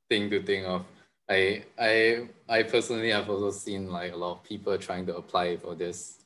thing 0.08 0.30
to 0.30 0.42
think 0.42 0.66
of. 0.66 0.84
I 1.28 1.64
I 1.78 2.28
I 2.48 2.62
personally 2.64 3.10
have 3.10 3.30
also 3.30 3.50
seen 3.50 3.90
like 3.90 4.12
a 4.12 4.16
lot 4.16 4.32
of 4.32 4.44
people 4.44 4.76
trying 4.76 5.06
to 5.06 5.16
apply 5.16 5.56
for 5.56 5.74
this 5.74 6.18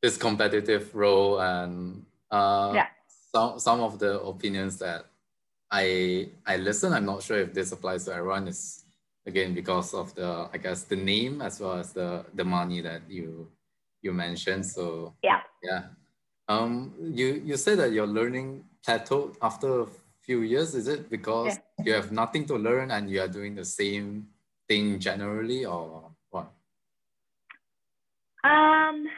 this 0.00 0.16
competitive 0.16 0.94
role 0.94 1.40
and 1.40 2.04
uh, 2.30 2.72
yeah. 2.74 2.86
some 3.32 3.58
some 3.58 3.80
of 3.80 3.98
the 3.98 4.20
opinions 4.20 4.78
that 4.78 5.06
I 5.74 6.30
I 6.46 6.56
listen. 6.56 6.92
I'm 6.92 7.04
not 7.04 7.22
sure 7.22 7.38
if 7.38 7.52
this 7.52 7.72
applies 7.72 8.04
to 8.04 8.14
everyone. 8.14 8.46
Is 8.46 8.84
again 9.26 9.54
because 9.54 9.92
of 9.92 10.14
the 10.14 10.48
I 10.52 10.58
guess 10.58 10.84
the 10.84 10.96
name 10.96 11.42
as 11.42 11.58
well 11.58 11.78
as 11.82 11.92
the 11.92 12.24
the 12.34 12.44
money 12.44 12.80
that 12.80 13.02
you 13.10 13.50
you 14.00 14.12
mentioned. 14.12 14.66
So 14.66 15.14
yeah, 15.22 15.40
yeah. 15.62 15.90
Um, 16.46 16.94
you 17.00 17.42
you 17.44 17.56
said 17.56 17.78
that 17.78 17.90
your 17.90 18.06
learning 18.06 18.62
plateaued 18.86 19.34
after 19.42 19.82
a 19.82 19.86
few 20.22 20.42
years. 20.42 20.74
Is 20.76 20.86
it 20.86 21.10
because 21.10 21.58
yeah. 21.58 21.84
you 21.84 21.92
have 21.94 22.12
nothing 22.12 22.46
to 22.46 22.54
learn 22.54 22.92
and 22.92 23.10
you 23.10 23.20
are 23.20 23.28
doing 23.28 23.56
the 23.56 23.64
same 23.64 24.28
thing 24.68 25.00
generally, 25.00 25.64
or 25.64 26.12
what? 26.30 26.52
Um, 28.44 29.08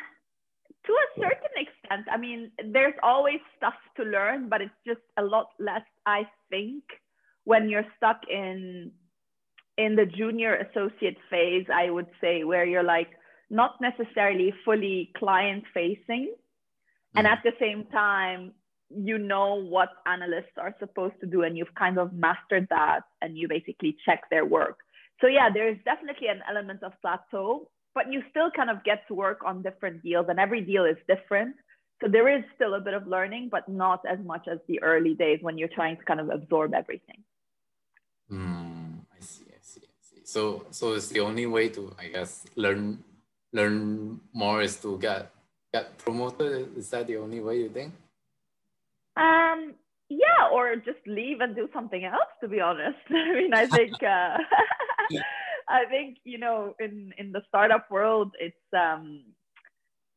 to 0.86 0.92
a 0.92 1.20
certain 1.20 1.54
extent. 1.56 2.06
I 2.10 2.16
mean, 2.16 2.50
there's 2.72 2.94
always 3.02 3.40
stuff 3.56 3.74
to 3.96 4.04
learn, 4.04 4.48
but 4.48 4.60
it's 4.60 4.80
just 4.86 5.00
a 5.16 5.22
lot 5.22 5.48
less, 5.58 5.82
I 6.06 6.22
think, 6.50 6.84
when 7.44 7.68
you're 7.68 7.86
stuck 7.96 8.20
in 8.30 8.92
in 9.78 9.94
the 9.94 10.06
junior 10.06 10.54
associate 10.54 11.18
phase, 11.28 11.66
I 11.72 11.90
would 11.90 12.06
say, 12.20 12.44
where 12.44 12.64
you're 12.64 12.82
like 12.82 13.10
not 13.50 13.72
necessarily 13.80 14.54
fully 14.64 15.12
client 15.16 15.64
facing. 15.74 16.34
And 17.14 17.26
mm. 17.26 17.30
at 17.30 17.40
the 17.44 17.52
same 17.60 17.84
time, 17.92 18.52
you 18.88 19.18
know 19.18 19.54
what 19.54 19.88
analysts 20.06 20.56
are 20.58 20.74
supposed 20.78 21.14
to 21.20 21.26
do, 21.26 21.42
and 21.42 21.58
you've 21.58 21.74
kind 21.74 21.98
of 21.98 22.12
mastered 22.12 22.68
that, 22.70 23.00
and 23.20 23.36
you 23.36 23.48
basically 23.48 23.96
check 24.06 24.22
their 24.30 24.44
work. 24.44 24.78
So, 25.20 25.26
yeah, 25.26 25.48
there's 25.52 25.78
definitely 25.84 26.28
an 26.28 26.40
element 26.48 26.82
of 26.82 26.92
plateau, 27.00 27.68
but 27.96 28.12
you 28.12 28.22
still 28.30 28.50
kind 28.50 28.68
of 28.68 28.84
get 28.84 29.08
to 29.08 29.14
work 29.14 29.40
on 29.44 29.62
different 29.62 30.04
deals, 30.04 30.26
and 30.28 30.38
every 30.38 30.60
deal 30.60 30.84
is 30.84 30.98
different. 31.08 31.56
So 32.00 32.08
there 32.08 32.28
is 32.28 32.44
still 32.54 32.74
a 32.74 32.80
bit 32.80 32.92
of 32.92 33.08
learning, 33.08 33.48
but 33.50 33.66
not 33.68 34.04
as 34.06 34.18
much 34.32 34.44
as 34.52 34.58
the 34.68 34.80
early 34.82 35.14
days 35.14 35.38
when 35.40 35.56
you're 35.56 35.74
trying 35.78 35.96
to 35.96 36.04
kind 36.04 36.20
of 36.20 36.28
absorb 36.28 36.74
everything. 36.74 37.24
Mm, 38.30 39.00
I 39.16 39.20
see, 39.20 39.46
I 39.48 39.60
see, 39.62 39.80
I 39.80 40.00
see. 40.08 40.20
So, 40.24 40.66
so 40.70 40.92
it's 40.92 41.08
the 41.08 41.20
only 41.20 41.46
way 41.46 41.70
to, 41.70 41.90
I 41.98 42.08
guess, 42.08 42.44
learn 42.54 43.02
learn 43.54 44.20
more 44.34 44.60
is 44.60 44.76
to 44.84 44.98
get 44.98 45.32
get 45.72 45.96
promoted. 45.96 46.76
Is 46.76 46.90
that 46.90 47.06
the 47.06 47.16
only 47.16 47.40
way 47.40 47.60
you 47.64 47.70
think? 47.70 47.94
Um, 49.16 49.72
yeah, 50.10 50.52
or 50.52 50.76
just 50.76 51.00
leave 51.06 51.40
and 51.40 51.56
do 51.56 51.66
something 51.72 52.04
else. 52.04 52.32
To 52.42 52.48
be 52.48 52.60
honest, 52.60 53.00
I 53.08 53.32
mean, 53.32 53.54
I 53.54 53.66
think. 53.66 53.94
Uh, 54.02 54.36
I 55.68 55.84
think 55.86 56.18
you 56.24 56.38
know 56.38 56.74
in 56.78 57.12
in 57.18 57.32
the 57.32 57.42
startup 57.48 57.90
world, 57.90 58.32
it's 58.40 58.56
um, 58.76 59.24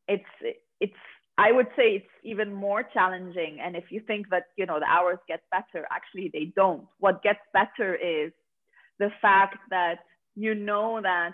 it's 0.08 0.56
it's 0.80 0.92
I 1.38 1.52
would 1.52 1.68
say 1.76 1.96
it's 1.96 2.14
even 2.22 2.52
more 2.52 2.82
challenging. 2.82 3.58
And 3.62 3.76
if 3.76 3.84
you 3.90 4.00
think 4.06 4.28
that 4.30 4.44
you 4.56 4.66
know 4.66 4.78
the 4.78 4.86
hours 4.86 5.18
get 5.26 5.42
better, 5.50 5.86
actually 5.90 6.30
they 6.32 6.52
don't. 6.56 6.84
What 6.98 7.22
gets 7.22 7.40
better 7.52 7.94
is 7.94 8.32
the 8.98 9.10
fact 9.22 9.58
that 9.70 10.00
you 10.36 10.54
know 10.54 11.00
that 11.02 11.32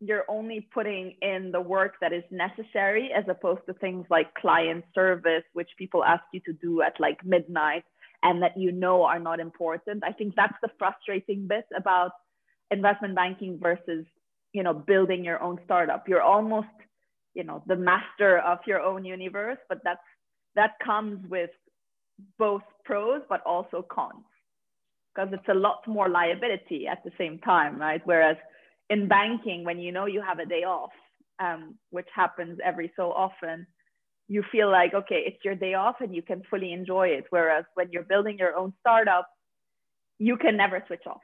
you're 0.00 0.24
only 0.28 0.60
putting 0.72 1.16
in 1.22 1.50
the 1.52 1.60
work 1.60 1.94
that 2.00 2.12
is 2.12 2.22
necessary 2.30 3.10
as 3.12 3.24
opposed 3.28 3.62
to 3.66 3.74
things 3.74 4.06
like 4.10 4.32
client 4.34 4.84
service 4.94 5.42
which 5.54 5.68
people 5.76 6.04
ask 6.04 6.22
you 6.32 6.40
to 6.46 6.52
do 6.52 6.82
at 6.82 6.98
like 7.00 7.24
midnight 7.24 7.82
and 8.22 8.40
that 8.42 8.56
you 8.56 8.70
know 8.70 9.02
are 9.02 9.18
not 9.18 9.40
important 9.40 10.04
i 10.04 10.12
think 10.12 10.34
that's 10.36 10.56
the 10.62 10.70
frustrating 10.78 11.48
bit 11.48 11.66
about 11.76 12.12
investment 12.70 13.14
banking 13.14 13.58
versus 13.60 14.04
you 14.52 14.62
know 14.62 14.74
building 14.74 15.24
your 15.24 15.42
own 15.42 15.58
startup. 15.64 16.08
You're 16.08 16.22
almost 16.22 16.68
you 17.34 17.44
know 17.44 17.62
the 17.66 17.76
master 17.76 18.38
of 18.38 18.58
your 18.66 18.80
own 18.80 19.04
universe 19.04 19.58
but 19.68 19.78
that's 19.84 20.00
that 20.54 20.72
comes 20.84 21.18
with 21.28 21.50
both 22.38 22.62
pros 22.84 23.22
but 23.28 23.42
also 23.46 23.84
cons. 23.90 24.24
Because 25.14 25.30
it's 25.32 25.48
a 25.48 25.54
lot 25.54 25.86
more 25.86 26.08
liability 26.08 26.86
at 26.86 27.02
the 27.04 27.10
same 27.18 27.38
time 27.40 27.78
right? 27.80 28.00
Whereas 28.04 28.36
in 28.90 29.08
banking 29.08 29.64
when 29.64 29.78
you 29.78 29.92
know 29.92 30.06
you 30.06 30.22
have 30.22 30.38
a 30.38 30.46
day 30.46 30.64
off 30.64 30.90
um, 31.40 31.74
which 31.90 32.08
happens 32.14 32.58
every 32.64 32.92
so 32.96 33.12
often 33.12 33.66
you 34.28 34.42
feel 34.50 34.70
like 34.70 34.92
okay 34.94 35.22
it's 35.26 35.44
your 35.44 35.54
day 35.54 35.74
off 35.74 35.96
and 36.00 36.14
you 36.14 36.22
can 36.22 36.42
fully 36.50 36.72
enjoy 36.72 37.08
it. 37.08 37.24
Whereas 37.30 37.64
when 37.74 37.90
you're 37.92 38.04
building 38.04 38.38
your 38.38 38.56
own 38.56 38.72
startup 38.80 39.28
you 40.18 40.36
can 40.36 40.56
never 40.56 40.82
switch 40.86 41.06
off 41.06 41.20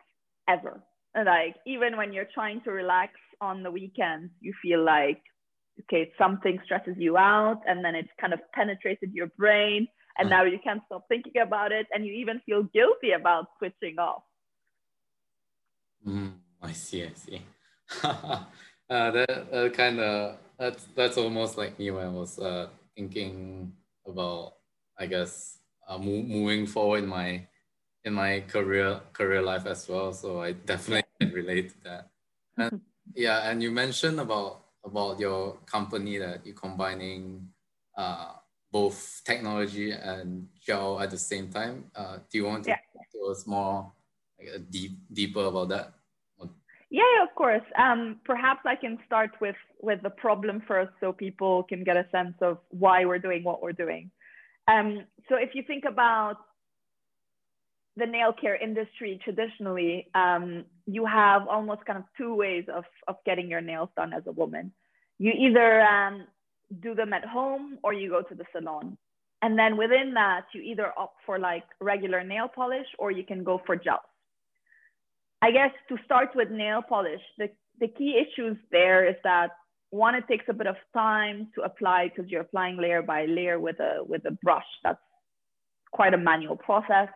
ever 0.48 0.80
like 1.14 1.56
even 1.66 1.96
when 1.96 2.12
you're 2.12 2.28
trying 2.34 2.60
to 2.62 2.70
relax 2.70 3.12
on 3.40 3.62
the 3.62 3.70
weekends 3.70 4.32
you 4.40 4.52
feel 4.62 4.84
like 4.84 5.22
okay 5.80 6.10
something 6.18 6.58
stresses 6.64 6.94
you 6.98 7.16
out 7.16 7.60
and 7.66 7.84
then 7.84 7.94
it's 7.94 8.08
kind 8.20 8.32
of 8.32 8.40
penetrated 8.52 9.12
your 9.12 9.28
brain 9.38 9.86
and 10.18 10.30
now 10.30 10.44
you 10.44 10.58
can't 10.62 10.82
stop 10.86 11.04
thinking 11.08 11.40
about 11.42 11.72
it 11.72 11.86
and 11.92 12.06
you 12.06 12.12
even 12.12 12.40
feel 12.46 12.62
guilty 12.74 13.12
about 13.12 13.46
switching 13.58 13.98
off. 13.98 14.22
Mm, 16.06 16.32
i 16.62 16.72
see 16.72 17.04
i 17.04 17.12
see. 17.14 17.42
Uh, 18.90 19.10
that 19.10 19.30
uh, 19.50 19.70
kind 19.70 19.98
of 19.98 20.36
that's 20.58 20.84
that's 20.94 21.16
almost 21.16 21.56
like 21.56 21.78
me 21.78 21.90
when 21.90 22.04
i 22.04 22.08
was 22.08 22.38
uh, 22.38 22.68
thinking 22.94 23.72
about 24.06 24.56
i 24.98 25.06
guess 25.06 25.58
uh, 25.88 25.96
mo- 25.96 26.22
moving 26.22 26.66
forward 26.66 27.02
in 27.02 27.08
my 27.08 27.48
in 28.04 28.12
my 28.14 28.40
career 28.48 29.00
career 29.12 29.42
life 29.42 29.66
as 29.66 29.88
well. 29.88 30.12
So 30.12 30.42
I 30.42 30.52
definitely 30.52 31.03
can 31.20 31.32
relate 31.32 31.70
to 31.70 31.80
that. 31.84 32.10
And 32.56 32.80
yeah, 33.14 33.50
and 33.50 33.62
you 33.62 33.70
mentioned 33.70 34.20
about 34.20 34.64
about 34.84 35.18
your 35.18 35.58
company 35.66 36.18
that 36.18 36.44
you're 36.44 36.54
combining 36.54 37.48
uh, 37.96 38.32
both 38.70 39.22
technology 39.24 39.92
and 39.92 40.48
gel 40.60 41.00
at 41.00 41.10
the 41.10 41.18
same 41.18 41.48
time. 41.48 41.84
Uh, 41.94 42.18
do 42.30 42.38
you 42.38 42.44
want 42.44 42.64
to 42.64 42.70
yeah. 42.70 42.76
talk 42.92 43.06
to 43.12 43.30
us 43.30 43.46
more 43.46 43.92
like, 44.38 44.70
deep 44.70 44.98
deeper 45.12 45.44
about 45.44 45.68
that? 45.68 45.94
Yeah, 46.90 47.24
of 47.24 47.34
course. 47.34 47.64
Um, 47.76 48.20
perhaps 48.24 48.60
I 48.64 48.76
can 48.76 48.98
start 49.04 49.32
with 49.40 49.56
with 49.80 50.00
the 50.02 50.10
problem 50.10 50.62
first, 50.68 50.92
so 51.00 51.12
people 51.12 51.64
can 51.64 51.82
get 51.82 51.96
a 51.96 52.06
sense 52.12 52.36
of 52.40 52.58
why 52.70 53.04
we're 53.04 53.18
doing 53.18 53.42
what 53.42 53.62
we're 53.62 53.72
doing. 53.72 54.12
Um, 54.68 55.04
so 55.28 55.34
if 55.36 55.54
you 55.54 55.62
think 55.66 55.84
about 55.84 56.36
the 57.96 58.06
nail 58.06 58.32
care 58.32 58.56
industry 58.56 59.20
traditionally, 59.22 60.08
um, 60.14 60.64
you 60.86 61.06
have 61.06 61.46
almost 61.48 61.84
kind 61.84 61.98
of 61.98 62.04
two 62.18 62.34
ways 62.34 62.64
of, 62.74 62.84
of 63.06 63.16
getting 63.24 63.48
your 63.48 63.60
nails 63.60 63.88
done 63.96 64.12
as 64.12 64.22
a 64.26 64.32
woman. 64.32 64.72
You 65.18 65.32
either 65.32 65.80
um, 65.80 66.26
do 66.80 66.94
them 66.94 67.12
at 67.12 67.24
home 67.24 67.78
or 67.84 67.92
you 67.92 68.10
go 68.10 68.22
to 68.22 68.34
the 68.34 68.44
salon. 68.52 68.98
And 69.42 69.58
then 69.58 69.76
within 69.76 70.14
that, 70.14 70.46
you 70.52 70.62
either 70.62 70.92
opt 70.98 71.18
for 71.24 71.38
like 71.38 71.64
regular 71.80 72.24
nail 72.24 72.48
polish 72.48 72.86
or 72.98 73.10
you 73.10 73.24
can 73.24 73.44
go 73.44 73.60
for 73.64 73.76
gels. 73.76 74.00
I 75.40 75.50
guess 75.50 75.70
to 75.90 75.98
start 76.04 76.30
with 76.34 76.50
nail 76.50 76.82
polish, 76.82 77.20
the, 77.38 77.50
the 77.78 77.88
key 77.88 78.18
issues 78.18 78.56
there 78.72 79.06
is 79.08 79.16
that 79.22 79.50
one, 79.90 80.16
it 80.16 80.24
takes 80.26 80.46
a 80.48 80.52
bit 80.52 80.66
of 80.66 80.76
time 80.92 81.48
to 81.54 81.62
apply 81.62 82.08
because 82.08 82.28
you're 82.28 82.40
applying 82.40 82.76
layer 82.78 83.02
by 83.02 83.26
layer 83.26 83.60
with 83.60 83.78
a, 83.78 84.02
with 84.02 84.24
a 84.24 84.32
brush. 84.42 84.66
That's 84.82 84.98
quite 85.92 86.14
a 86.14 86.18
manual 86.18 86.56
process 86.56 87.08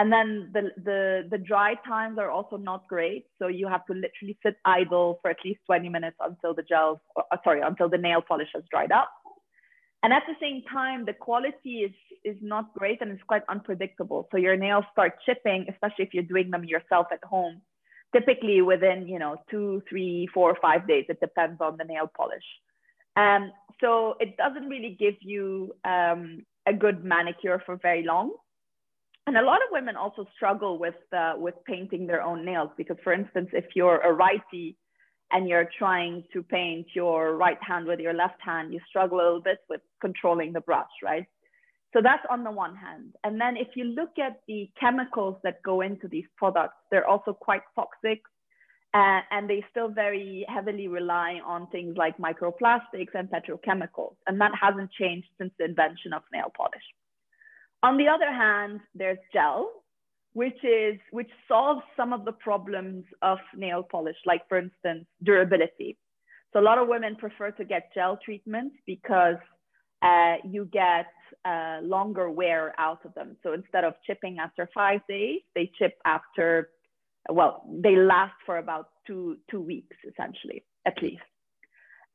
and 0.00 0.10
then 0.10 0.48
the, 0.54 0.70
the, 0.82 1.28
the 1.30 1.36
dry 1.36 1.74
times 1.86 2.16
are 2.18 2.30
also 2.30 2.56
not 2.56 2.88
great. 2.88 3.26
So 3.38 3.48
you 3.48 3.68
have 3.68 3.84
to 3.84 3.92
literally 3.92 4.38
sit 4.42 4.56
idle 4.64 5.18
for 5.20 5.30
at 5.30 5.36
least 5.44 5.60
20 5.66 5.90
minutes 5.90 6.16
until 6.20 6.54
the 6.54 6.62
gels, 6.62 7.00
or, 7.14 7.24
uh, 7.30 7.36
sorry, 7.44 7.60
until 7.60 7.90
the 7.90 7.98
nail 7.98 8.22
polish 8.26 8.48
has 8.54 8.64
dried 8.70 8.92
up. 8.92 9.10
And 10.02 10.14
at 10.14 10.22
the 10.26 10.36
same 10.40 10.62
time, 10.72 11.04
the 11.04 11.12
quality 11.12 11.80
is, 11.80 11.92
is 12.24 12.36
not 12.40 12.72
great 12.72 13.02
and 13.02 13.10
it's 13.10 13.22
quite 13.24 13.42
unpredictable. 13.50 14.26
So 14.32 14.38
your 14.38 14.56
nails 14.56 14.86
start 14.90 15.16
chipping, 15.26 15.66
especially 15.68 16.06
if 16.06 16.14
you're 16.14 16.22
doing 16.22 16.50
them 16.50 16.64
yourself 16.64 17.08
at 17.12 17.22
home, 17.22 17.60
typically 18.16 18.62
within, 18.62 19.06
you 19.06 19.18
know, 19.18 19.36
two, 19.50 19.82
three, 19.86 20.26
four, 20.32 20.56
five 20.62 20.88
days. 20.88 21.04
It 21.10 21.20
depends 21.20 21.60
on 21.60 21.76
the 21.76 21.84
nail 21.84 22.10
polish. 22.16 22.48
Um, 23.16 23.52
so 23.82 24.14
it 24.18 24.38
doesn't 24.38 24.66
really 24.66 24.96
give 24.98 25.16
you 25.20 25.74
um, 25.84 26.46
a 26.66 26.72
good 26.72 27.04
manicure 27.04 27.62
for 27.66 27.76
very 27.76 28.02
long 28.02 28.32
and 29.30 29.38
a 29.38 29.42
lot 29.42 29.58
of 29.62 29.68
women 29.70 29.94
also 29.94 30.26
struggle 30.34 30.76
with 30.76 31.00
uh, 31.16 31.34
with 31.36 31.54
painting 31.64 32.04
their 32.08 32.20
own 32.20 32.44
nails 32.44 32.70
because 32.76 32.96
for 33.04 33.12
instance 33.12 33.48
if 33.52 33.64
you're 33.76 34.00
a 34.00 34.12
righty 34.12 34.76
and 35.30 35.48
you're 35.48 35.70
trying 35.78 36.24
to 36.32 36.42
paint 36.42 36.88
your 36.96 37.36
right 37.36 37.62
hand 37.62 37.86
with 37.86 38.00
your 38.00 38.12
left 38.12 38.40
hand, 38.42 38.72
you 38.74 38.80
struggle 38.88 39.18
a 39.18 39.22
little 39.22 39.40
bit 39.40 39.58
with 39.68 39.82
controlling 40.00 40.52
the 40.52 40.60
brush, 40.60 40.90
right? 41.04 41.26
So 41.92 42.00
that's 42.02 42.24
on 42.28 42.42
the 42.42 42.50
one 42.50 42.74
hand. 42.74 43.14
And 43.22 43.40
then 43.40 43.56
if 43.56 43.68
you 43.76 43.84
look 43.84 44.18
at 44.18 44.40
the 44.48 44.68
chemicals 44.80 45.36
that 45.44 45.62
go 45.62 45.80
into 45.80 46.08
these 46.08 46.24
products, 46.36 46.74
they're 46.90 47.06
also 47.06 47.32
quite 47.32 47.62
toxic. 47.76 48.22
Uh, 48.92 49.20
and 49.30 49.48
they 49.48 49.64
still 49.70 49.86
very 49.86 50.44
heavily 50.48 50.88
rely 50.88 51.40
on 51.46 51.68
things 51.68 51.96
like 51.96 52.18
microplastics 52.18 53.14
and 53.14 53.28
petrochemicals. 53.30 54.16
And 54.26 54.40
that 54.40 54.50
hasn't 54.60 54.90
changed 54.90 55.28
since 55.38 55.52
the 55.60 55.66
invention 55.66 56.12
of 56.12 56.22
nail 56.32 56.52
polish. 56.56 56.82
On 57.82 57.96
the 57.96 58.08
other 58.08 58.30
hand, 58.30 58.80
there's 58.94 59.18
gel, 59.32 59.70
which 60.32 60.62
is 60.62 60.98
which 61.10 61.30
solves 61.48 61.82
some 61.96 62.12
of 62.12 62.24
the 62.24 62.32
problems 62.32 63.04
of 63.22 63.38
nail 63.56 63.82
polish, 63.82 64.16
like 64.26 64.42
for 64.48 64.58
instance, 64.58 65.06
durability. 65.22 65.96
So 66.52 66.60
a 66.60 66.62
lot 66.62 66.78
of 66.78 66.88
women 66.88 67.16
prefer 67.16 67.52
to 67.52 67.64
get 67.64 67.90
gel 67.94 68.18
treatments 68.24 68.76
because 68.86 69.36
uh, 70.02 70.36
you 70.44 70.64
get 70.66 71.06
uh, 71.44 71.78
longer 71.82 72.30
wear 72.30 72.74
out 72.78 73.04
of 73.04 73.14
them. 73.14 73.36
So 73.42 73.52
instead 73.52 73.84
of 73.84 73.94
chipping 74.06 74.38
after 74.38 74.68
five 74.74 75.00
days, 75.08 75.40
they 75.54 75.70
chip 75.78 75.94
after, 76.04 76.70
well, 77.28 77.64
they 77.70 77.96
last 77.96 78.34
for 78.46 78.58
about 78.58 78.88
two, 79.06 79.38
two 79.50 79.60
weeks, 79.60 79.96
essentially, 80.08 80.64
at 80.86 81.00
least. 81.02 81.22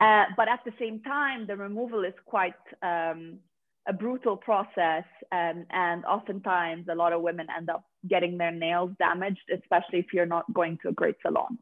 Uh, 0.02 0.26
but 0.36 0.50
at 0.50 0.60
the 0.66 0.74
same 0.80 1.02
time, 1.02 1.48
the 1.48 1.56
removal 1.56 2.04
is 2.04 2.14
quite 2.26 2.54
um, 2.82 3.40
a 3.88 3.94
brutal 3.94 4.38
process. 4.38 5.04
Um, 5.32 5.66
and 5.70 6.06
oftentimes, 6.06 6.88
a 6.90 6.96
lot 6.96 7.14
of 7.14 7.22
women 7.22 7.48
end 7.56 7.70
up 7.70 7.86
getting 8.08 8.38
their 8.38 8.52
nails 8.52 8.92
damaged, 9.00 9.50
especially 9.54 10.00
if 10.00 10.08
you're 10.14 10.26
not 10.26 10.52
going 10.54 10.78
to 10.84 10.90
a 10.90 10.94
great 10.94 11.16
salon. 11.22 11.58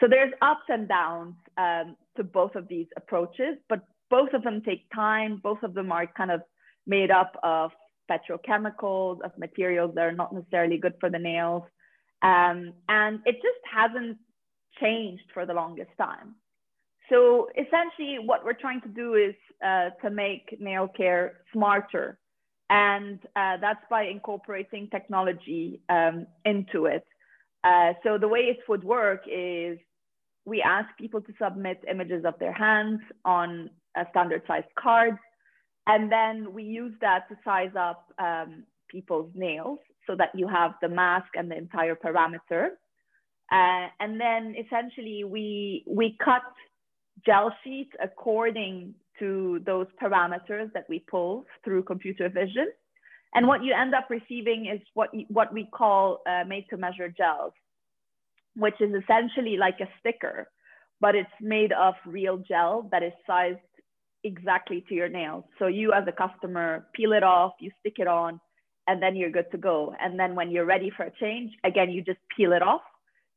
So 0.00 0.08
there's 0.08 0.32
ups 0.42 0.64
and 0.68 0.88
downs 0.88 1.34
um, 1.58 1.96
to 2.16 2.24
both 2.24 2.54
of 2.56 2.66
these 2.68 2.86
approaches, 2.96 3.56
but 3.68 3.80
both 4.10 4.32
of 4.32 4.42
them 4.42 4.62
take 4.66 4.84
time. 4.94 5.40
Both 5.42 5.62
of 5.62 5.74
them 5.74 5.92
are 5.92 6.06
kind 6.06 6.30
of 6.30 6.42
made 6.86 7.10
up 7.10 7.36
of 7.42 7.70
petrochemicals, 8.10 9.20
of 9.22 9.36
materials 9.38 9.92
that 9.94 10.02
are 10.02 10.12
not 10.12 10.34
necessarily 10.34 10.76
good 10.76 10.94
for 11.00 11.08
the 11.08 11.18
nails. 11.18 11.62
Um, 12.22 12.72
and 12.88 13.20
it 13.24 13.36
just 13.36 13.62
hasn't 13.72 14.18
changed 14.80 15.24
for 15.32 15.46
the 15.46 15.54
longest 15.54 15.90
time. 15.98 16.34
So 17.08 17.48
essentially, 17.56 18.18
what 18.24 18.44
we're 18.44 18.52
trying 18.52 18.80
to 18.82 18.88
do 18.88 19.14
is 19.14 19.34
uh, 19.64 19.90
to 20.02 20.10
make 20.10 20.56
nail 20.60 20.88
care 20.88 21.40
smarter. 21.52 22.18
And 22.70 23.18
uh, 23.36 23.58
that's 23.60 23.84
by 23.90 24.04
incorporating 24.04 24.88
technology 24.90 25.82
um, 25.88 26.26
into 26.44 26.86
it. 26.86 27.04
Uh, 27.64 27.92
so 28.02 28.18
the 28.18 28.28
way 28.28 28.40
it 28.40 28.58
would 28.68 28.82
work 28.82 29.22
is 29.30 29.78
we 30.44 30.62
ask 30.62 30.88
people 30.98 31.20
to 31.20 31.32
submit 31.40 31.84
images 31.88 32.24
of 32.24 32.34
their 32.38 32.52
hands 32.52 33.00
on 33.24 33.70
a 33.96 34.04
standard 34.10 34.42
sized 34.46 34.74
card. 34.78 35.16
And 35.86 36.10
then 36.10 36.52
we 36.52 36.62
use 36.62 36.94
that 37.00 37.28
to 37.28 37.36
size 37.44 37.72
up 37.78 38.12
um, 38.18 38.64
people's 38.88 39.30
nails 39.34 39.78
so 40.06 40.16
that 40.16 40.30
you 40.34 40.48
have 40.48 40.72
the 40.80 40.88
mask 40.88 41.28
and 41.34 41.50
the 41.50 41.56
entire 41.56 41.94
parameter. 41.94 42.68
Uh, 43.52 43.88
and 44.00 44.20
then 44.20 44.54
essentially 44.58 45.24
we, 45.24 45.84
we 45.86 46.16
cut 46.24 46.42
gel 47.24 47.54
sheets 47.62 47.92
according 48.02 48.94
to 49.18 49.60
those 49.64 49.86
parameters 50.02 50.72
that 50.72 50.86
we 50.88 50.98
pull 50.98 51.44
through 51.64 51.82
computer 51.82 52.28
vision. 52.28 52.68
And 53.34 53.46
what 53.46 53.62
you 53.62 53.72
end 53.72 53.94
up 53.94 54.08
receiving 54.10 54.66
is 54.72 54.80
what, 54.94 55.10
what 55.28 55.52
we 55.52 55.68
call 55.72 56.22
uh, 56.26 56.44
made 56.46 56.66
to 56.70 56.76
measure 56.76 57.08
gels, 57.08 57.52
which 58.56 58.74
is 58.80 58.90
essentially 58.94 59.56
like 59.56 59.78
a 59.80 59.88
sticker, 60.00 60.48
but 61.00 61.14
it's 61.14 61.30
made 61.40 61.72
of 61.72 61.94
real 62.06 62.38
gel 62.38 62.88
that 62.90 63.02
is 63.02 63.12
sized 63.26 63.58
exactly 64.24 64.84
to 64.88 64.94
your 64.94 65.08
nails. 65.08 65.44
So 65.58 65.66
you 65.66 65.92
as 65.92 66.04
a 66.06 66.12
customer 66.12 66.86
peel 66.94 67.12
it 67.12 67.22
off, 67.22 67.52
you 67.60 67.70
stick 67.80 67.94
it 67.98 68.06
on, 68.06 68.40
and 68.86 69.02
then 69.02 69.16
you're 69.16 69.30
good 69.30 69.50
to 69.52 69.58
go. 69.58 69.94
And 70.00 70.18
then 70.18 70.34
when 70.34 70.50
you're 70.50 70.64
ready 70.64 70.90
for 70.96 71.04
a 71.04 71.12
change, 71.20 71.52
again, 71.64 71.90
you 71.90 72.02
just 72.02 72.18
peel 72.36 72.52
it 72.52 72.62
off. 72.62 72.82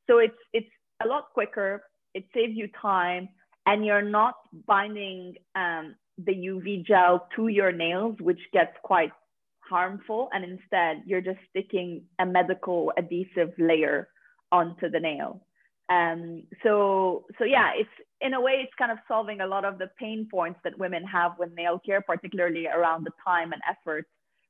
So 0.08 0.20
it's 0.20 0.38
it's 0.54 0.70
a 1.04 1.08
lot 1.08 1.34
quicker. 1.34 1.84
It 2.14 2.26
saves 2.34 2.54
you 2.56 2.68
time, 2.82 3.30
and 3.66 3.86
you're 3.86 4.02
not 4.02 4.36
binding 4.68 5.36
um, 5.56 5.96
the 6.18 6.34
UV 6.34 6.86
gel 6.86 7.28
to 7.36 7.48
your 7.48 7.72
nails, 7.72 8.16
which 8.20 8.40
gets 8.54 8.74
quite 8.84 9.12
harmful. 9.60 10.30
And 10.34 10.44
instead, 10.44 11.04
you're 11.06 11.22
just 11.22 11.40
sticking 11.50 12.04
a 12.20 12.26
medical 12.26 12.94
adhesive 12.98 13.54
layer 13.58 14.08
onto 14.52 14.90
the 14.90 15.00
nail. 15.00 15.42
Um, 15.90 16.44
so 16.64 17.26
so 17.38 17.44
yeah, 17.44 17.72
it's 17.76 17.90
in 18.22 18.34
a 18.34 18.42
way 18.42 18.54
it's 18.64 18.74
kind 18.78 18.92
of 18.92 18.98
solving 19.08 19.42
a 19.42 19.48
lot 19.48 19.66
of 19.66 19.78
the 19.78 19.90
pain 20.00 20.28
points 20.32 20.60
that 20.64 20.78
women 20.80 21.04
have 21.04 21.34
with 21.38 21.50
nail 21.56 21.80
care, 21.86 22.02
particularly 22.02 22.68
around 22.68 23.06
the 23.06 23.12
time 23.24 23.54
and 23.54 23.62
effort 23.70 24.06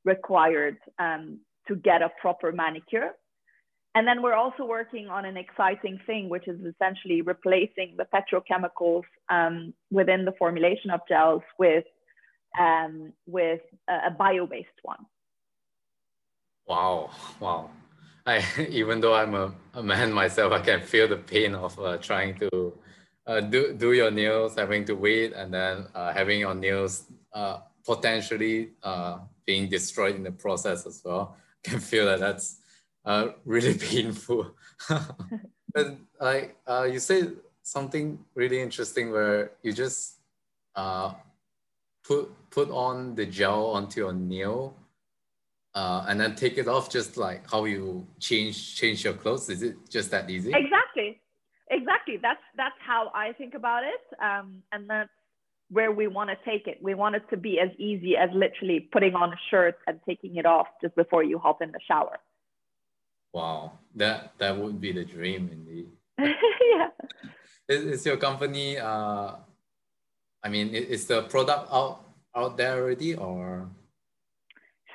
required 0.06 0.78
um, 1.00 1.40
to 1.68 1.76
get 1.76 2.02
a 2.02 2.10
proper 2.22 2.52
manicure. 2.52 3.12
And 3.96 4.06
then 4.06 4.22
we're 4.22 4.34
also 4.34 4.66
working 4.66 5.08
on 5.08 5.24
an 5.24 5.38
exciting 5.38 6.00
thing, 6.06 6.28
which 6.28 6.50
is 6.50 6.60
essentially 6.66 7.22
replacing 7.22 7.96
the 7.98 8.06
petrochemicals 8.14 9.04
um, 9.30 9.74
within 9.90 10.26
the 10.26 10.34
formulation 10.34 10.92
of 10.92 11.00
gels 11.08 11.42
with 11.58 11.86
um, 12.60 13.14
with 13.26 13.62
a, 13.90 14.12
bio-based 14.12 14.80
one. 14.84 15.06
Wow! 16.68 17.10
Wow! 17.40 17.70
I 18.26 18.44
even 18.70 19.00
though 19.00 19.14
I'm 19.14 19.34
a, 19.34 19.54
a 19.74 19.82
man 19.82 20.12
myself, 20.12 20.52
I 20.52 20.60
can 20.60 20.82
feel 20.82 21.08
the 21.08 21.18
pain 21.18 21.56
of 21.56 21.80
uh, 21.80 21.98
trying 21.98 22.38
to 22.40 22.74
uh, 23.26 23.40
do 23.40 23.74
do 23.74 23.94
your 23.94 24.12
nails, 24.12 24.56
having 24.56 24.84
to 24.86 24.94
wait, 24.94 25.32
and 25.32 25.54
then 25.54 25.86
uh, 25.96 26.12
having 26.12 26.42
your 26.42 26.54
nails 26.54 27.06
uh, 27.34 27.60
potentially 27.86 28.72
uh, 28.84 29.20
being 29.46 29.70
destroyed 29.70 30.16
in 30.16 30.24
the 30.24 30.32
process 30.32 30.86
as 30.86 31.02
well. 31.06 31.38
I 31.66 31.70
can 31.70 31.80
feel 31.80 32.06
that 32.06 32.20
that's 32.20 32.58
uh, 33.06 33.30
really 33.46 33.74
painful. 33.92 34.52
but 35.74 35.98
like 36.20 36.58
you 36.92 37.00
said 37.00 37.34
something 37.64 38.20
really 38.36 38.62
interesting 38.62 39.12
where 39.12 39.52
you 39.64 39.74
just 39.74 40.20
put 42.08 42.30
put 42.50 42.70
on 42.70 43.16
the 43.16 43.26
gel 43.26 43.68
onto 43.68 44.02
your 44.02 44.14
nail 44.14 44.76
uh, 45.76 46.06
and 46.08 46.20
then 46.20 46.36
take 46.36 46.58
it 46.58 46.68
off 46.68 46.90
just 46.90 47.18
like 47.18 47.50
how 47.50 47.66
you 47.66 48.08
change 48.20 48.76
change 48.76 49.04
your 49.04 49.14
clothes. 49.14 49.50
Is 49.50 49.62
it 49.62 49.76
just 49.90 50.12
that 50.12 50.30
easy? 50.30 50.52
Exactly. 50.54 51.22
Exactly. 51.70 52.18
That's 52.22 52.42
that's 52.56 52.76
how 52.80 53.12
i 53.14 53.34
think 53.34 53.54
about 53.56 53.84
it. 53.84 54.24
Um, 54.24 54.64
and 54.72 54.90
that's 54.90 55.10
where 55.70 55.92
we 55.92 56.08
want 56.08 56.30
to 56.30 56.38
take 56.50 56.68
it. 56.68 56.78
We 56.82 56.94
want 56.94 57.16
it 57.16 57.24
to 57.32 57.38
be 57.38 57.60
as 57.60 57.70
easy 57.78 58.16
as 58.16 58.30
literally 58.34 58.80
putting 58.92 59.16
on 59.16 59.34
a 59.34 59.40
shirt 59.50 59.78
and 59.88 60.00
taking 60.08 60.38
it 60.38 60.46
off 60.46 60.68
just 60.82 60.96
before 60.96 61.24
you 61.24 61.40
hop 61.40 61.62
in 61.62 61.72
the 61.72 61.80
shower 61.88 62.20
wow. 63.36 63.74
That 63.96 64.32
that 64.40 64.56
would 64.58 64.80
be 64.80 64.92
the 64.96 65.04
dream 65.04 65.50
indeed. 65.52 65.92
Yeah. 66.76 66.90
Is, 67.70 67.86
is 67.86 68.06
your 68.06 68.18
company 68.18 68.78
uh 68.78 69.36
i 70.44 70.50
mean 70.50 70.74
is 70.74 71.06
the 71.08 71.22
product 71.24 71.70
out 71.72 72.06
out 72.36 72.58
there 72.58 72.82
already 72.82 73.16
or? 73.16 73.70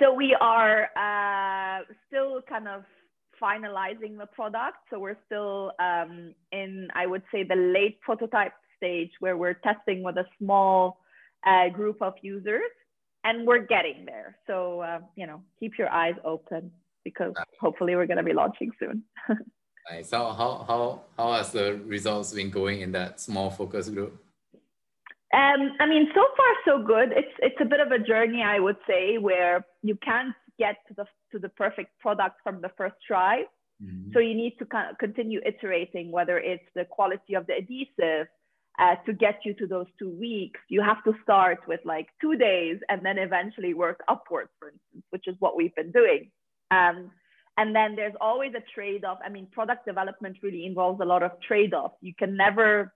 So 0.00 0.14
we 0.14 0.35
are 0.40 0.88
uh, 0.96 1.85
still 2.07 2.40
kind 2.48 2.66
of 2.68 2.85
finalizing 3.40 4.16
the 4.16 4.26
product. 4.26 4.79
So 4.90 4.98
we're 4.98 5.18
still 5.26 5.72
um, 5.79 6.35
in, 6.53 6.88
I 6.94 7.07
would 7.07 7.22
say, 7.33 7.44
the 7.44 7.57
late 7.57 8.00
prototype 8.00 8.53
stage 8.79 9.11
where 9.20 9.37
we're 9.37 9.61
testing 9.61 10.03
with 10.03 10.16
a 10.16 10.24
small 10.38 11.00
uh, 11.46 11.68
group 11.68 12.00
of 12.00 12.14
users, 12.22 12.72
and 13.24 13.46
we're 13.46 13.66
getting 13.66 14.07
there. 14.07 14.37
So 14.46 14.81
uh, 14.81 15.00
you 15.16 15.26
know, 15.26 15.42
keep 15.59 15.79
your 15.79 15.90
eyes 15.90 16.14
open 16.24 16.72
because 17.05 17.33
hopefully 17.61 17.97
we're 17.97 18.07
going 18.07 18.19
to 18.19 18.23
be 18.23 18.33
launching 18.33 18.71
soon. 18.79 19.05
So 20.05 20.19
how 20.19 20.65
how 20.69 21.01
how 21.17 21.33
has 21.33 21.51
the 21.51 21.81
results 21.85 22.33
been 22.33 22.51
going 22.51 22.81
in 22.81 22.93
that 22.93 23.19
small 23.21 23.51
focus 23.51 23.89
group? 23.89 24.23
Um, 25.33 25.73
I 25.81 25.87
mean, 25.87 26.09
so 26.15 26.23
far 26.37 26.53
so 26.65 26.85
good. 26.85 27.11
It's 27.13 27.35
it's 27.39 27.61
a 27.61 27.65
bit 27.65 27.81
of 27.81 27.91
a 27.91 27.99
journey, 27.99 28.43
I 28.43 28.61
would 28.61 28.77
say, 28.87 29.19
where 29.19 29.67
you 29.83 29.97
can't 29.97 30.35
get 30.59 30.77
to 30.89 30.95
the 30.95 31.07
to 31.33 31.39
the 31.39 31.49
perfect 31.49 31.99
product 31.99 32.37
from 32.45 32.61
the 32.61 32.71
first 32.77 32.97
try. 33.07 33.45
Mm-hmm. 33.83 34.13
So 34.13 34.19
you 34.19 34.35
need 34.35 34.57
to 34.59 34.67
kind 34.67 34.91
of 34.91 34.99
continue 34.99 35.41
iterating, 35.45 36.13
whether 36.13 36.39
it's 36.39 36.69
the 36.75 36.85
quality 36.85 37.35
of 37.35 37.47
the 37.47 37.55
adhesive 37.55 38.29
uh, 38.79 38.97
to 39.07 39.13
get 39.13 39.41
you 39.45 39.55
to 39.55 39.67
those 39.67 39.87
two 39.99 40.11
weeks. 40.11 40.61
You 40.69 40.83
have 40.83 41.03
to 41.05 41.13
start 41.23 41.61
with 41.67 41.81
like 41.85 42.09
two 42.21 42.37
days 42.37 42.79
and 42.89 43.05
then 43.05 43.19
eventually 43.19 43.73
work 43.75 44.01
upwards, 44.09 44.51
for 44.59 44.69
instance, 44.69 45.05
which 45.11 45.27
is 45.27 45.37
what 45.39 45.57
we've 45.57 45.75
been 45.75 45.93
doing. 45.93 46.31
Um, 46.71 47.11
and 47.57 47.75
then 47.75 47.97
there's 47.97 48.15
always 48.21 48.53
a 48.55 48.65
trade 48.75 49.05
off. 49.05 49.19
I 49.25 49.29
mean, 49.29 49.47
product 49.53 49.87
development 49.87 50.39
really 50.43 50.65
involves 50.67 51.01
a 51.01 51.05
lot 51.05 51.23
of 51.23 51.33
trade 51.47 51.75
offs. 51.75 51.97
You 52.01 52.15
can 52.19 52.37
never 52.37 52.93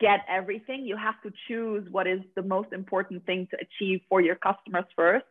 get 0.00 0.20
everything. 0.28 0.84
You 0.84 0.96
have 0.96 1.20
to 1.24 1.30
choose 1.48 1.86
what 1.90 2.06
is 2.06 2.20
the 2.36 2.42
most 2.42 2.72
important 2.72 3.24
thing 3.26 3.48
to 3.50 3.56
achieve 3.66 4.00
for 4.08 4.20
your 4.20 4.36
customers 4.36 4.84
first. 4.94 5.24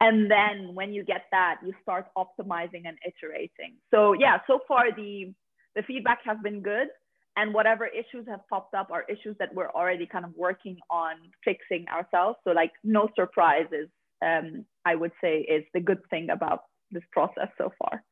And 0.00 0.30
then 0.30 0.74
when 0.74 0.92
you 0.92 1.04
get 1.04 1.22
that, 1.32 1.56
you 1.64 1.74
start 1.82 2.06
optimizing 2.16 2.82
and 2.86 2.96
iterating. 3.06 3.76
So 3.92 4.14
yeah, 4.14 4.38
so 4.46 4.60
far 4.68 4.92
the 4.94 5.32
the 5.76 5.82
feedback 5.82 6.18
has 6.24 6.38
been 6.42 6.60
good. 6.62 6.88
and 7.36 7.54
whatever 7.54 7.86
issues 7.86 8.26
have 8.28 8.40
popped 8.48 8.74
up 8.74 8.90
are 8.90 9.04
issues 9.08 9.36
that 9.38 9.54
we're 9.54 9.70
already 9.70 10.06
kind 10.06 10.24
of 10.24 10.32
working 10.36 10.76
on 10.90 11.14
fixing 11.44 11.86
ourselves. 11.88 12.38
So 12.44 12.50
like 12.52 12.72
no 12.84 13.08
surprises, 13.16 13.88
um, 14.24 14.64
I 14.84 14.94
would 14.94 15.12
say 15.22 15.40
is 15.40 15.64
the 15.72 15.80
good 15.80 16.00
thing 16.10 16.30
about 16.30 16.60
this 16.92 17.04
process 17.10 17.48
so 17.58 17.72
far. 17.78 18.04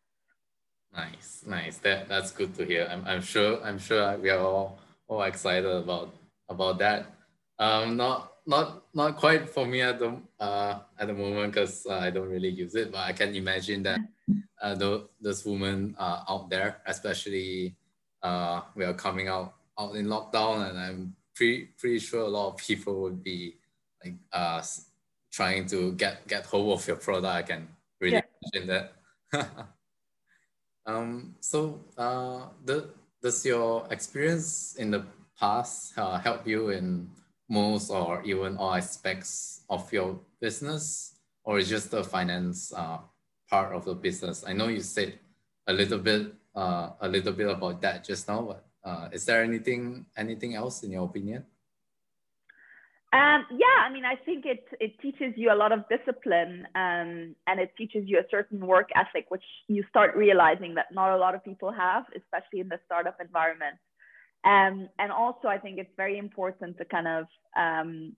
Nice, 0.93 1.45
nice. 1.47 1.79
That 1.79 2.09
that's 2.09 2.33
good 2.33 2.55
to 2.57 2.65
hear. 2.65 2.89
I'm, 2.91 3.05
I'm 3.07 3.23
sure 3.23 3.63
I'm 3.63 3.79
sure 3.79 4.17
we 4.19 4.31
are 4.31 4.39
all, 4.39 4.81
all 5.07 5.23
excited 5.23 5.71
about 5.71 6.15
about 6.49 6.79
that. 6.79 7.07
Um, 7.59 7.97
not 7.97 8.33
not 8.47 8.83
not 8.95 9.17
quite 9.17 9.49
for 9.49 9.67
me 9.67 9.83
at 9.83 9.99
the 9.99 10.17
uh, 10.41 10.81
at 10.99 11.07
the 11.07 11.15
moment 11.15 11.53
because 11.53 11.87
uh, 11.89 11.95
I 11.95 12.11
don't 12.11 12.29
really 12.29 12.49
use 12.49 12.75
it, 12.75 12.91
but 12.91 12.99
I 13.07 13.13
can 13.13 13.35
imagine 13.35 13.85
that 13.85 14.01
uh, 14.61 14.75
the, 14.75 15.09
those 15.21 15.45
women 15.45 15.95
are 15.99 16.25
out 16.29 16.51
there, 16.51 16.79
especially 16.87 17.77
uh, 18.23 18.63
we 18.75 18.85
are 18.85 18.95
coming 18.95 19.29
out 19.29 19.55
out 19.79 19.95
in 19.95 20.07
lockdown, 20.07 20.69
and 20.71 20.79
I'm 20.79 21.17
pretty 21.35 21.69
pretty 21.79 22.01
sure 22.01 22.23
a 22.23 22.29
lot 22.29 22.49
of 22.49 22.57
people 22.57 23.01
would 23.03 23.23
be 23.23 23.57
like 24.05 24.15
uh, 24.33 24.63
trying 25.31 25.67
to 25.67 25.93
get 25.93 26.27
get 26.27 26.47
hold 26.47 26.79
of 26.79 26.87
your 26.87 26.97
product. 26.97 27.51
and 27.51 27.69
really 28.01 28.17
yeah. 28.17 28.30
Imagine 28.43 28.69
that. 28.69 28.93
um, 30.87 31.35
so 31.41 31.81
uh, 31.97 32.47
the, 32.65 32.91
does 33.23 33.45
your 33.45 33.87
experience 33.91 34.77
in 34.77 34.91
the 34.91 35.05
past 35.39 35.97
uh, 35.99 36.19
help 36.19 36.47
you 36.47 36.71
in 36.71 37.09
most 37.49 37.91
or 37.91 38.23
even 38.23 38.57
all 38.57 38.75
aspects 38.75 39.63
of 39.69 39.93
your 39.93 40.19
business, 40.41 41.17
or 41.45 41.59
is 41.59 41.69
just 41.69 41.91
the 41.91 42.03
finance 42.05 42.73
uh, 42.77 42.99
part 43.49 43.75
of 43.75 43.85
the 43.85 43.95
business? 43.95 44.45
I 44.47 44.53
know 44.53 44.69
you 44.69 44.81
said 44.81 45.19
a 45.67 45.73
little 45.73 45.99
bit 45.99 46.33
uh, 46.55 46.91
a 47.01 47.09
little 47.09 47.33
bit 47.33 47.49
about 47.49 47.81
that 47.83 48.05
just 48.05 48.29
now, 48.29 48.43
but 48.43 48.67
uh, 48.85 49.09
is 49.13 49.25
there 49.25 49.43
anything 49.43 50.07
anything 50.17 50.55
else 50.55 50.83
in 50.83 50.91
your 50.91 51.05
opinion? 51.05 51.45
Um, 53.13 53.45
yeah, 53.51 53.79
I 53.85 53.93
mean, 53.93 54.05
I 54.05 54.15
think 54.15 54.47
it 54.47 54.65
it 54.79 54.93
teaches 55.01 55.35
you 55.37 55.53
a 55.53 55.59
lot 55.63 55.73
of 55.73 55.81
discipline, 55.89 56.65
um, 56.77 57.35
and 57.49 57.59
it 57.59 57.73
teaches 57.77 58.05
you 58.07 58.19
a 58.21 58.29
certain 58.31 58.65
work 58.65 58.89
ethic, 58.95 59.27
which 59.31 59.43
you 59.67 59.83
start 59.89 60.15
realizing 60.15 60.77
that 60.77 60.87
not 60.93 61.11
a 61.13 61.17
lot 61.17 61.35
of 61.35 61.45
people 61.45 61.73
have, 61.73 62.05
especially 62.17 62.61
in 62.61 62.69
the 62.69 62.79
startup 62.87 63.17
environment. 63.21 63.79
Um, 64.45 64.89
and 65.01 65.11
also, 65.11 65.49
I 65.49 65.59
think 65.59 65.79
it's 65.79 65.91
very 65.97 66.19
important 66.19 66.79
to 66.79 66.85
kind 66.85 67.09
of 67.09 67.25
um, 67.57 68.15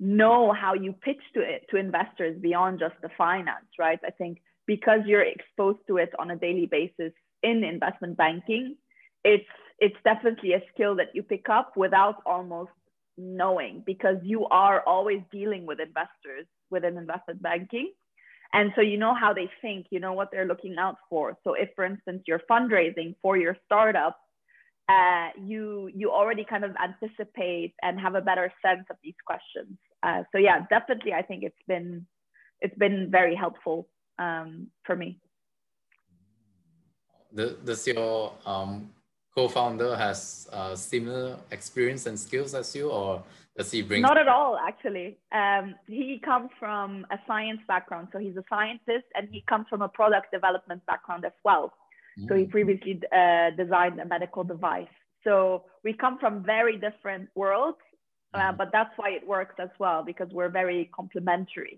know 0.00 0.54
how 0.54 0.72
you 0.72 0.94
pitch 0.94 1.22
to 1.34 1.40
it 1.40 1.66
to 1.70 1.76
investors 1.76 2.40
beyond 2.40 2.78
just 2.78 2.94
the 3.02 3.10
finance, 3.18 3.68
right? 3.78 4.00
I 4.06 4.10
think 4.10 4.38
because 4.66 5.00
you're 5.04 5.22
exposed 5.22 5.80
to 5.86 5.98
it 5.98 6.12
on 6.18 6.30
a 6.30 6.36
daily 6.36 6.66
basis 6.66 7.12
in 7.42 7.62
investment 7.62 8.16
banking, 8.16 8.76
it's 9.22 9.52
it's 9.78 9.96
definitely 10.02 10.54
a 10.54 10.62
skill 10.72 10.96
that 10.96 11.14
you 11.14 11.22
pick 11.22 11.48
up 11.50 11.76
without 11.76 12.16
almost 12.24 12.70
knowing 13.18 13.82
because 13.84 14.16
you 14.22 14.46
are 14.46 14.82
always 14.86 15.20
dealing 15.30 15.66
with 15.66 15.80
investors 15.80 16.46
within 16.70 16.96
investment 16.96 17.42
banking. 17.42 17.92
And 18.54 18.72
so 18.74 18.80
you 18.80 18.96
know 18.96 19.14
how 19.14 19.34
they 19.34 19.50
think, 19.60 19.86
you 19.90 20.00
know 20.00 20.14
what 20.14 20.30
they're 20.32 20.46
looking 20.46 20.76
out 20.78 20.96
for. 21.10 21.36
So 21.44 21.52
if, 21.52 21.68
for 21.76 21.84
instance, 21.84 22.22
you're 22.26 22.40
fundraising 22.50 23.14
for 23.20 23.36
your 23.36 23.56
startup, 23.66 24.16
uh, 24.88 25.28
you 25.44 25.90
you 25.94 26.10
already 26.10 26.44
kind 26.44 26.64
of 26.64 26.74
anticipate 26.82 27.74
and 27.82 28.00
have 28.00 28.14
a 28.14 28.22
better 28.22 28.50
sense 28.64 28.86
of 28.88 28.96
these 29.04 29.18
questions. 29.26 29.76
Uh, 30.02 30.22
so 30.32 30.38
yeah, 30.38 30.64
definitely, 30.70 31.12
I 31.12 31.20
think 31.20 31.42
it's 31.42 31.64
been 31.66 32.06
it's 32.62 32.78
been 32.78 33.10
very 33.10 33.34
helpful 33.34 33.86
um, 34.18 34.68
for 34.84 34.96
me. 34.96 35.20
Does 37.34 37.86
your 37.86 38.32
um, 38.46 38.90
co-founder 39.38 39.94
has 39.94 40.48
uh, 40.52 40.74
similar 40.74 41.36
experience 41.52 42.06
and 42.06 42.18
skills 42.18 42.54
as 42.54 42.74
you, 42.74 42.90
or 42.90 43.22
does 43.56 43.70
he 43.70 43.82
bring? 43.82 44.02
Not 44.02 44.18
at 44.18 44.28
all, 44.36 44.58
actually. 44.70 45.08
Um, 45.30 45.76
he 45.86 46.20
comes 46.30 46.50
from 46.58 47.06
a 47.16 47.18
science 47.28 47.60
background, 47.68 48.08
so 48.12 48.18
he's 48.18 48.36
a 48.36 48.46
scientist, 48.50 49.06
and 49.14 49.28
he 49.30 49.40
comes 49.50 49.66
from 49.70 49.80
a 49.82 49.90
product 50.00 50.28
development 50.32 50.80
background 50.86 51.24
as 51.24 51.36
well. 51.44 51.72
So 52.28 52.34
he 52.34 52.46
mm. 52.46 52.50
previously 52.50 52.94
uh, 53.20 53.50
designed 53.62 54.00
a 54.00 54.06
medical 54.16 54.42
device. 54.42 54.96
So 55.22 55.66
we 55.84 55.92
come 55.92 56.18
from 56.18 56.42
very 56.42 56.76
different 56.76 57.28
worlds, 57.36 57.82
uh, 58.34 58.38
mm. 58.40 58.56
but 58.60 58.68
that's 58.72 58.94
why 58.96 59.10
it 59.10 59.24
works 59.24 59.54
as 59.60 59.72
well 59.78 60.02
because 60.10 60.28
we're 60.32 60.54
very 60.62 60.90
complementary. 60.98 61.76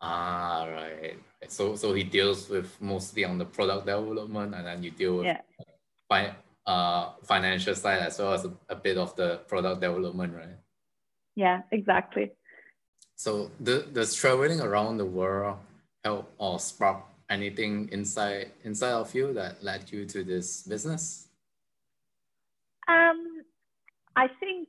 Ah, 0.00 0.62
right. 0.70 1.18
So 1.48 1.74
so 1.74 1.86
he 1.98 2.04
deals 2.04 2.40
with 2.54 2.68
mostly 2.80 3.24
on 3.24 3.34
the 3.42 3.48
product 3.56 3.86
development, 3.86 4.54
and 4.56 4.64
then 4.68 4.78
you 4.84 4.92
deal 5.02 5.14
with 5.18 5.26
yeah. 5.26 5.40
Fi- 6.08 6.34
uh, 6.66 7.10
financial 7.22 7.74
side 7.74 8.00
as 8.00 8.18
well 8.18 8.32
as 8.32 8.44
a, 8.44 8.52
a 8.68 8.76
bit 8.76 8.98
of 8.98 9.14
the 9.16 9.38
product 9.48 9.80
development, 9.80 10.34
right? 10.34 10.56
Yeah, 11.34 11.62
exactly. 11.70 12.32
So 13.14 13.50
the, 13.60 13.86
does 13.92 14.14
traveling 14.14 14.60
around 14.60 14.98
the 14.98 15.04
world 15.04 15.58
help 16.04 16.32
or 16.38 16.58
spark 16.58 17.04
anything 17.28 17.88
inside 17.90 18.52
inside 18.64 18.92
of 18.92 19.14
you 19.14 19.32
that 19.32 19.62
led 19.62 19.90
you 19.90 20.04
to 20.06 20.22
this 20.22 20.62
business? 20.62 21.28
Um, 22.88 23.42
I 24.14 24.28
think 24.40 24.68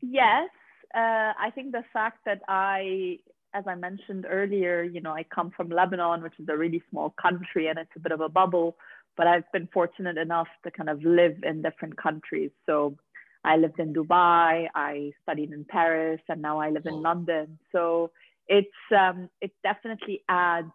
yes. 0.00 0.48
Uh, 0.94 1.32
I 1.38 1.50
think 1.54 1.72
the 1.72 1.84
fact 1.92 2.20
that 2.24 2.40
I, 2.48 3.18
as 3.52 3.64
I 3.66 3.74
mentioned 3.74 4.24
earlier, 4.28 4.82
you 4.82 5.00
know, 5.00 5.12
I 5.12 5.24
come 5.24 5.50
from 5.50 5.68
Lebanon, 5.68 6.22
which 6.22 6.38
is 6.38 6.48
a 6.48 6.56
really 6.56 6.82
small 6.90 7.14
country, 7.20 7.68
and 7.68 7.78
it's 7.78 7.90
a 7.96 8.00
bit 8.00 8.12
of 8.12 8.20
a 8.20 8.28
bubble. 8.28 8.76
But 9.16 9.26
I've 9.26 9.50
been 9.52 9.68
fortunate 9.72 10.18
enough 10.18 10.48
to 10.64 10.70
kind 10.70 10.88
of 10.88 11.02
live 11.02 11.36
in 11.42 11.62
different 11.62 11.96
countries. 11.96 12.50
So 12.66 12.96
I 13.44 13.56
lived 13.56 13.78
in 13.78 13.94
Dubai, 13.94 14.68
I 14.74 15.12
studied 15.22 15.52
in 15.52 15.64
Paris, 15.64 16.20
and 16.28 16.42
now 16.42 16.58
I 16.60 16.70
live 16.70 16.86
in 16.86 17.00
London. 17.02 17.58
So 17.72 18.10
it's 18.48 18.68
um, 18.96 19.28
it 19.40 19.52
definitely 19.62 20.22
adds 20.28 20.72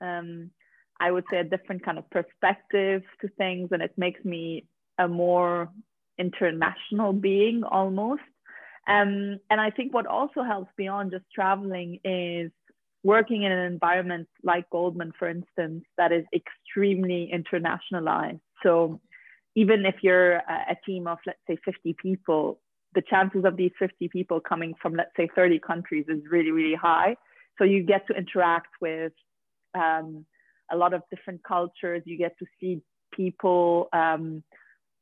um, 0.00 0.50
I 1.00 1.10
would 1.10 1.24
say, 1.30 1.38
a 1.38 1.44
different 1.44 1.84
kind 1.84 1.98
of 1.98 2.08
perspective 2.10 3.02
to 3.20 3.28
things, 3.36 3.70
and 3.72 3.82
it 3.82 3.92
makes 3.96 4.24
me 4.24 4.66
a 4.98 5.08
more 5.08 5.68
international 6.18 7.12
being 7.12 7.64
almost. 7.64 8.22
Um, 8.86 9.40
and 9.50 9.60
I 9.60 9.70
think 9.70 9.92
what 9.92 10.06
also 10.06 10.42
helps 10.42 10.70
beyond 10.76 11.10
just 11.10 11.24
traveling 11.34 12.00
is 12.04 12.50
working 13.04 13.42
in 13.42 13.52
an 13.52 13.70
environment 13.72 14.26
like 14.42 14.68
Goldman, 14.70 15.12
for 15.18 15.28
instance, 15.28 15.84
that 15.98 16.10
is 16.10 16.24
extremely 16.34 17.30
internationalized. 17.32 18.40
So 18.62 19.00
even 19.54 19.84
if 19.86 19.96
you're 20.02 20.36
a, 20.36 20.76
team 20.84 21.06
of, 21.06 21.18
let's 21.26 21.38
say, 21.46 21.58
50 21.64 21.94
people, 22.02 22.60
the 22.94 23.02
chances 23.02 23.44
of 23.44 23.56
these 23.56 23.70
50 23.78 24.08
people 24.08 24.40
coming 24.40 24.74
from, 24.80 24.94
let's 24.94 25.10
say, 25.16 25.28
30 25.36 25.60
countries 25.60 26.06
is 26.08 26.22
really, 26.30 26.50
really 26.50 26.74
high. 26.74 27.14
So 27.58 27.64
you 27.64 27.84
get 27.84 28.06
to 28.08 28.14
interact 28.14 28.68
with 28.80 29.12
um, 29.74 30.24
a 30.72 30.76
lot 30.76 30.94
of 30.94 31.02
different 31.10 31.42
cultures. 31.46 32.02
You 32.06 32.16
get 32.16 32.36
to 32.38 32.46
see 32.58 32.80
people 33.12 33.88
um, 33.92 34.42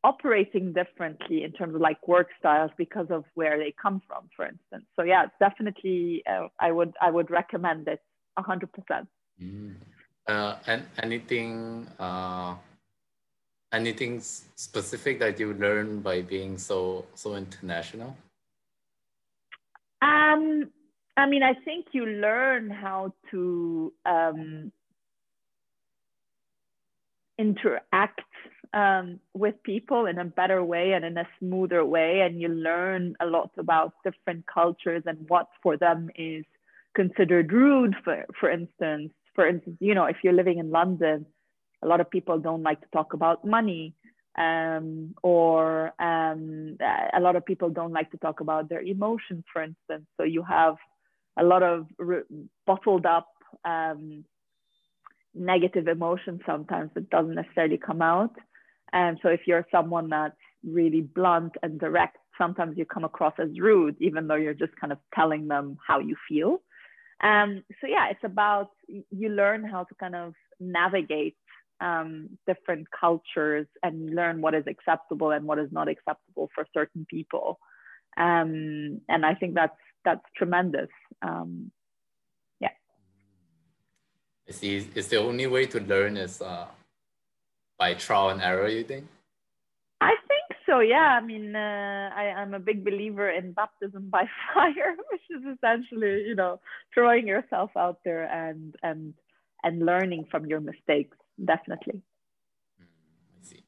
operating 0.05 0.73
differently 0.73 1.45
in 1.45 1.53
terms 1.53 1.75
of 1.75 1.81
like 1.81 2.07
work 2.09 2.29
styles 2.39 2.71
because 2.77 3.07
of 3.11 3.25
where 3.35 3.59
they 3.59 3.75
come 3.81 4.03
from, 4.07 4.29
for 4.35 4.47
instance. 4.47 4.85
So 4.97 5.03
yeah, 5.05 5.27
definitely, 5.39 6.23
uh, 6.29 6.49
I 6.61 6.73
would 6.73 6.95
I 7.01 7.11
would 7.11 7.31
recommend 7.31 7.89
it 7.89 8.01
hundred 8.39 8.73
percent. 8.73 9.09
Mm. 9.41 9.77
Uh, 10.27 10.57
and 10.67 10.85
anything 11.03 11.87
uh, 11.99 12.55
anything 13.73 14.21
specific 14.21 15.19
that 15.21 15.39
you 15.39 15.55
learned 15.55 16.03
by 16.03 16.23
being 16.23 16.59
so 16.59 17.05
so 17.15 17.35
international? 17.35 18.17
Um, 20.01 20.71
I 21.17 21.27
mean, 21.27 21.43
I 21.43 21.55
think 21.65 21.87
you 21.93 22.07
learn 22.07 22.71
how 22.71 23.15
to 23.31 23.93
um, 24.05 24.73
interact 27.39 28.21
um, 28.75 29.21
with 29.35 29.63
people 29.63 30.07
in 30.07 30.19
a 30.19 30.25
better 30.25 30.65
way 30.65 30.93
and 30.93 31.05
in 31.05 31.17
a 31.19 31.29
smoother 31.39 31.85
way. 31.85 32.21
And 32.21 32.41
you 32.41 32.49
learn 32.49 33.15
a 33.21 33.27
lot 33.27 33.51
about 33.59 33.95
different 34.05 34.45
cultures 34.53 35.03
and 35.07 35.19
what 35.29 35.49
for 35.63 35.77
them 35.77 36.11
is 36.17 36.45
considered 36.95 37.53
rude, 37.53 37.95
for, 38.05 38.25
for 38.39 38.51
instance. 38.51 39.13
For 39.35 39.47
instance, 39.47 39.77
you 39.81 39.95
know, 39.95 40.05
if 40.05 40.17
you're 40.23 40.33
living 40.33 40.59
in 40.59 40.71
London, 40.71 41.27
a 41.83 41.87
lot 41.87 42.01
of 42.01 42.11
people 42.11 42.39
don't 42.39 42.63
like 42.63 42.81
to 42.81 42.87
talk 42.93 43.15
about 43.15 43.45
money. 43.45 43.95
Um, 44.39 45.15
or 45.23 45.93
um, 45.99 46.79
a 46.81 47.21
lot 47.21 47.37
of 47.37 47.45
people 47.45 47.69
don't 47.69 47.93
like 47.93 48.11
to 48.13 48.17
talk 48.17 48.41
about 48.41 48.71
their 48.71 48.81
emotions, 48.81 49.45
for 49.53 49.63
instance. 49.63 50.07
So 50.17 50.25
you 50.25 50.43
have 50.43 50.77
a 51.39 51.45
lot 51.45 51.63
of 51.63 51.87
re- 51.99 52.23
bottled 52.67 53.05
up 53.05 53.29
um, 53.65 54.25
negative 55.35 55.89
emotions 55.89 56.41
sometimes 56.47 56.91
that 56.95 57.11
doesn't 57.11 57.35
necessarily 57.35 57.79
come 57.79 58.03
out. 58.03 58.35
And 58.93 59.19
so 59.23 59.29
if 59.29 59.41
you're 59.47 59.67
someone 59.71 60.09
that's 60.11 60.37
really 60.65 61.01
blunt 61.01 61.53
and 61.63 61.81
direct, 61.81 62.19
sometimes 62.39 62.77
you 62.77 62.85
come 62.85 63.05
across 63.05 63.35
as 63.39 63.59
rude, 63.59 63.97
even 64.01 64.27
though 64.27 64.37
you're 64.37 64.55
just 64.55 64.75
kind 64.81 64.93
of 64.93 64.99
telling 65.15 65.49
them 65.49 65.79
how 65.87 65.99
you 65.99 66.17
feel. 66.29 66.63
Um, 67.23 67.63
so 67.81 67.87
yeah, 67.87 68.09
it's 68.11 68.25
about 68.25 68.71
you 68.89 69.29
learn 69.29 69.65
how 69.65 69.85
to 69.85 69.95
kind 69.95 70.17
of 70.17 70.35
navigate 70.59 71.37
um, 71.81 72.31
different 72.47 72.87
cultures 72.99 73.67
and 73.83 74.15
learn 74.15 74.41
what 74.41 74.55
is 74.55 74.65
acceptable 74.67 75.31
and 75.31 75.45
what 75.45 75.59
is 75.59 75.71
not 75.73 75.89
acceptable 75.89 76.49
for 76.55 76.67
certain 76.75 77.07
people. 77.09 77.59
Um, 78.17 79.01
and 79.09 79.25
I 79.25 79.35
think 79.35 79.55
that's 79.55 79.77
that's 80.05 80.25
tremendous. 80.37 80.91
Um, 81.23 81.71
yeah. 82.61 82.71
The, 84.47 84.77
is 84.95 85.09
the 85.09 85.19
only 85.19 85.47
way 85.47 85.67
to 85.67 85.81
learn 85.81 86.17
is 86.17 86.43
uh, 86.43 86.67
by 87.83 87.95
trial 87.95 88.29
and 88.31 88.41
error, 88.41 88.69
you 88.69 88.85
think? 88.85 89.07
I 90.01 90.15
think 90.31 90.47
so, 90.67 90.79
yeah. 90.95 91.19
I 91.19 91.23
mean, 91.31 91.57
uh, 91.57 92.11
I, 92.15 92.27
am 92.43 92.55
a 92.55 92.63
big 92.71 92.85
believer 92.85 93.29
in 93.29 93.47
baptism 93.61 94.03
by 94.09 94.25
fire, 94.55 94.95
which 95.11 95.27
is 95.37 95.43
essentially, 95.55 96.23
you 96.29 96.37
know, 96.37 96.61
throwing 96.95 97.27
yourself 97.27 97.71
out 97.77 97.99
there 98.05 98.25
and 98.31 98.77
and 98.89 99.15
and 99.65 99.75
learning 99.91 100.23
from 100.31 100.47
your 100.47 100.61
mistakes. 100.61 101.17
Definitely. 101.53 101.99
Mm, 102.79 102.87
I 103.35 103.41
see. 103.49 103.63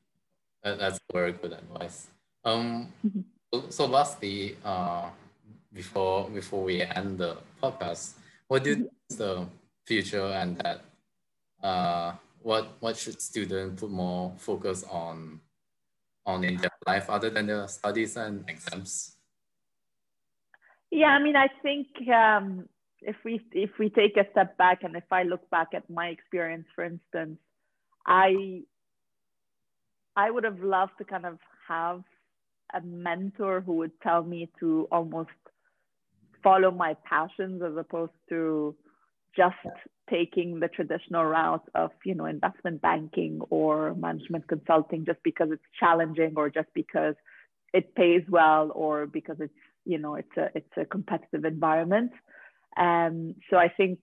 That, 0.62 0.78
that's 0.78 1.00
very 1.12 1.32
good 1.32 1.54
advice. 1.62 2.06
Um, 2.44 2.94
mm-hmm. 3.04 3.26
so, 3.50 3.56
so 3.76 3.82
lastly, 3.86 4.56
uh, 4.64 5.10
before 5.72 6.30
before 6.30 6.62
we 6.62 6.82
end 6.82 7.18
the 7.18 7.32
podcast, 7.60 8.14
what 8.46 8.62
do 8.62 8.70
you 8.70 8.76
think 8.76 8.94
is 9.10 9.16
the 9.18 9.32
future 9.90 10.28
and 10.40 10.50
that 10.62 10.78
uh, 11.66 12.12
what 12.44 12.76
what 12.80 12.96
should 12.96 13.20
students 13.20 13.80
put 13.80 13.90
more 13.90 14.34
focus 14.36 14.84
on 14.90 15.40
on 16.26 16.44
in 16.44 16.56
their 16.58 16.70
life 16.86 17.08
other 17.08 17.30
than 17.30 17.46
their 17.46 17.66
studies 17.68 18.16
and 18.16 18.44
exams? 18.48 19.16
Yeah, 20.90 21.08
I 21.08 21.22
mean, 21.22 21.36
I 21.36 21.48
think 21.62 21.88
um, 22.08 22.68
if 23.00 23.16
we 23.24 23.40
if 23.52 23.70
we 23.78 23.88
take 23.88 24.16
a 24.16 24.30
step 24.30 24.56
back 24.58 24.84
and 24.84 24.94
if 24.94 25.10
I 25.10 25.22
look 25.22 25.48
back 25.50 25.68
at 25.74 25.88
my 25.88 26.08
experience, 26.08 26.66
for 26.74 26.84
instance, 26.84 27.38
I 28.06 28.62
I 30.14 30.30
would 30.30 30.44
have 30.44 30.60
loved 30.62 30.92
to 30.98 31.04
kind 31.04 31.24
of 31.24 31.38
have 31.66 32.02
a 32.74 32.82
mentor 32.82 33.62
who 33.62 33.76
would 33.76 33.98
tell 34.02 34.22
me 34.22 34.50
to 34.60 34.86
almost 34.92 35.30
follow 36.42 36.70
my 36.70 36.94
passions 37.08 37.62
as 37.62 37.74
opposed 37.78 38.12
to 38.28 38.76
just 39.36 39.56
taking 40.10 40.60
the 40.60 40.68
traditional 40.68 41.24
route 41.24 41.66
of 41.74 41.90
you 42.04 42.14
know 42.14 42.26
investment 42.26 42.80
banking 42.82 43.40
or 43.50 43.94
management 43.94 44.46
consulting 44.48 45.04
just 45.04 45.18
because 45.24 45.48
it's 45.50 45.62
challenging 45.78 46.34
or 46.36 46.50
just 46.50 46.68
because 46.74 47.14
it 47.72 47.94
pays 47.94 48.22
well 48.28 48.70
or 48.74 49.06
because 49.06 49.36
it's 49.40 49.52
you 49.84 49.98
know 49.98 50.14
it's 50.14 50.36
a 50.36 50.50
it's 50.54 50.76
a 50.76 50.84
competitive 50.84 51.44
environment. 51.44 52.12
Um, 52.76 53.36
so 53.50 53.56
i 53.56 53.68
think 53.68 54.00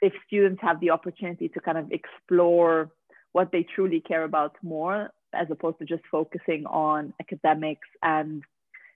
if 0.00 0.12
students 0.26 0.60
have 0.62 0.80
the 0.80 0.90
opportunity 0.90 1.48
to 1.48 1.60
kind 1.60 1.78
of 1.78 1.90
explore 1.90 2.90
what 3.32 3.50
they 3.50 3.66
truly 3.74 4.00
care 4.00 4.24
about 4.24 4.54
more 4.62 5.10
as 5.34 5.48
opposed 5.50 5.78
to 5.78 5.84
just 5.84 6.02
focusing 6.10 6.64
on 6.66 7.12
academics 7.20 7.88
and 8.02 8.42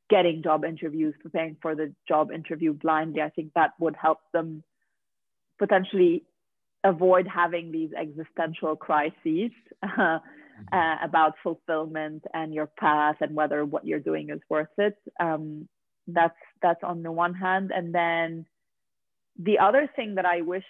getting 0.09 0.43
job 0.43 0.65
interviews, 0.65 1.15
preparing 1.21 1.57
for 1.61 1.75
the 1.75 1.93
job 2.07 2.31
interview 2.31 2.73
blindly, 2.73 3.21
I 3.21 3.31
think 3.31 3.53
that 3.55 3.73
would 3.79 3.97
help 4.01 4.19
them 4.33 4.63
potentially 5.59 6.25
avoid 6.85 7.27
having 7.27 7.73
these 7.73 7.91
existential 7.99 8.77
crises 8.77 9.51
uh, 9.83 10.19
uh, 10.73 10.97
about 11.03 11.35
fulfillment 11.43 12.25
and 12.35 12.53
your 12.53 12.67
path 12.67 13.17
and 13.21 13.35
whether 13.35 13.65
what 13.65 13.87
you're 13.87 14.01
doing 14.01 14.31
is 14.31 14.41
worth 14.49 14.69
it. 14.79 14.97
Um, 15.21 15.69
that's 16.07 16.39
that's 16.63 16.83
on 16.83 17.03
the 17.03 17.13
one 17.13 17.35
hand, 17.35 17.71
and 17.75 17.95
then 17.95 18.47
the 19.39 19.59
other 19.59 19.89
thing 19.95 20.15
that 20.17 20.25
I 20.25 20.41
wish 20.41 20.65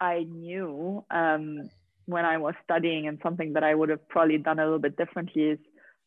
I 0.00 0.22
knew 0.22 1.04
um, 1.10 1.68
when 2.06 2.24
I 2.24 2.38
was 2.38 2.54
studying 2.62 3.06
and 3.06 3.18
something 3.22 3.54
that 3.54 3.64
I 3.64 3.74
would 3.74 3.88
have 3.88 4.08
probably 4.08 4.38
done 4.38 4.58
a 4.58 4.64
little 4.64 4.78
bit 4.78 4.96
differently 4.96 5.42
is 5.42 5.58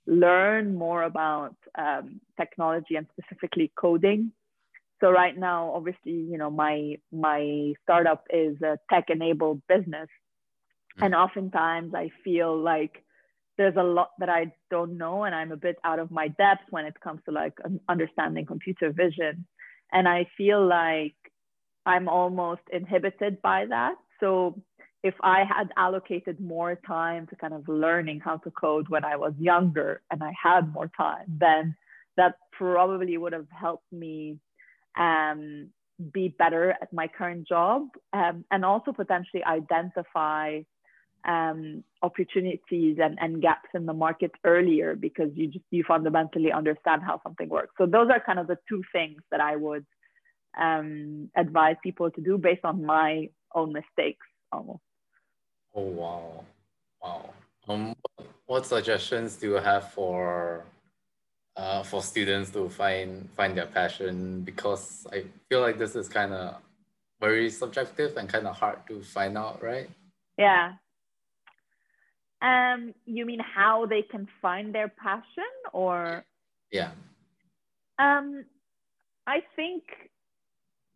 learn 0.06 0.76
more 0.76 1.04
about 1.04 1.56
um, 1.78 2.21
technology 2.38 2.95
and 2.95 3.08
specifically 3.12 3.71
coding. 3.76 4.32
So 4.99 5.12
right 5.12 5.38
now, 5.38 5.71
obviously, 5.73 6.12
you 6.12 6.38
know, 6.38 6.49
my 6.49 6.97
my 7.12 7.73
startup 7.83 8.23
is 8.29 8.62
a 8.62 8.77
tech-enabled 8.89 9.62
business, 9.67 10.10
mm. 10.97 11.05
and 11.05 11.15
oftentimes 11.15 11.93
I 11.93 12.10
feel 12.23 12.57
like 12.57 13.03
there's 13.57 13.75
a 13.77 13.83
lot 13.83 14.10
that 14.19 14.29
I 14.29 14.53
don't 14.69 14.97
know, 14.97 15.23
and 15.23 15.36
I'm 15.36 15.51
a 15.51 15.57
bit 15.57 15.77
out 15.83 15.99
of 15.99 16.12
my 16.12 16.27
depth 16.29 16.63
when 16.69 16.86
it 16.86 16.99
comes 16.99 17.21
to 17.25 17.31
like 17.31 17.53
understanding 17.88 18.45
computer 18.45 18.91
vision, 18.91 19.45
and 19.91 20.07
I 20.07 20.27
feel 20.38 20.65
like 20.65 21.15
I'm 21.86 22.10
almost 22.10 22.62
inhibited 22.71 23.41
by 23.41 23.65
that. 23.69 23.95
So 24.19 24.62
if 25.03 25.13
I 25.21 25.43
had 25.43 25.69
allocated 25.77 26.39
more 26.39 26.75
time 26.88 27.27
to 27.27 27.36
kind 27.36 27.53
of 27.53 27.67
learning 27.67 28.19
how 28.19 28.38
to 28.38 28.51
code 28.51 28.89
when 28.89 29.05
I 29.05 29.15
was 29.15 29.33
younger 29.39 30.01
and 30.12 30.23
I 30.23 30.33
had 30.41 30.73
more 30.73 30.91
time, 30.97 31.25
then 31.27 31.75
that 32.17 32.36
probably 32.51 33.17
would 33.17 33.33
have 33.33 33.47
helped 33.51 33.91
me 33.91 34.39
um, 34.97 35.69
be 36.12 36.29
better 36.29 36.75
at 36.81 36.91
my 36.93 37.07
current 37.07 37.47
job 37.47 37.88
um, 38.13 38.45
and 38.51 38.63
also 38.63 38.91
potentially 38.91 39.43
identify 39.43 40.60
um, 41.25 41.83
opportunities 42.03 42.97
and, 43.01 43.17
and 43.19 43.41
gaps 43.41 43.69
in 43.73 43.86
the 43.86 43.93
market 43.93 44.31
earlier 44.43 44.95
because 44.95 45.29
you 45.33 45.47
just 45.47 45.65
you 45.71 45.83
fundamentally 45.88 46.51
understand 46.51 47.01
how 47.03 47.19
something 47.23 47.49
works. 47.49 47.73
So 47.77 47.86
those 47.86 48.10
are 48.10 48.19
kind 48.19 48.39
of 48.39 48.47
the 48.47 48.57
two 48.69 48.83
things 48.93 49.21
that 49.31 49.41
I 49.41 49.55
would 49.55 49.86
um, 50.60 51.29
advise 51.36 51.75
people 51.83 52.10
to 52.12 52.21
do 52.21 52.38
based 52.38 52.63
on 52.63 52.86
my 52.86 53.29
own 53.53 53.73
mistakes 53.73 54.25
almost. 54.51 54.81
Oh 55.75 55.81
wow, 55.81 56.45
wow. 57.01 57.29
Um, 57.67 57.95
what 58.45 58.65
suggestions 58.65 59.36
do 59.36 59.49
you 59.49 59.55
have 59.55 59.91
for 59.91 60.63
uh, 61.57 61.83
for 61.83 62.01
students 62.01 62.51
to 62.51 62.69
find 62.69 63.29
find 63.35 63.57
their 63.57 63.65
passion? 63.65 64.41
Because 64.41 65.07
I 65.11 65.25
feel 65.49 65.61
like 65.61 65.77
this 65.77 65.95
is 65.95 66.07
kind 66.07 66.33
of 66.33 66.55
very 67.19 67.49
subjective 67.49 68.15
and 68.17 68.29
kind 68.29 68.47
of 68.47 68.55
hard 68.55 68.79
to 68.87 69.01
find 69.01 69.37
out, 69.37 69.63
right? 69.63 69.89
Yeah. 70.37 70.73
Um, 72.41 72.93
you 73.05 73.25
mean 73.25 73.39
how 73.39 73.87
they 73.87 74.03
can 74.03 74.27
find 74.41 74.73
their 74.73 74.89
passion, 74.89 75.49
or? 75.73 76.23
Yeah. 76.71 76.91
Um, 77.97 78.45
I 79.25 79.41
think 79.55 79.83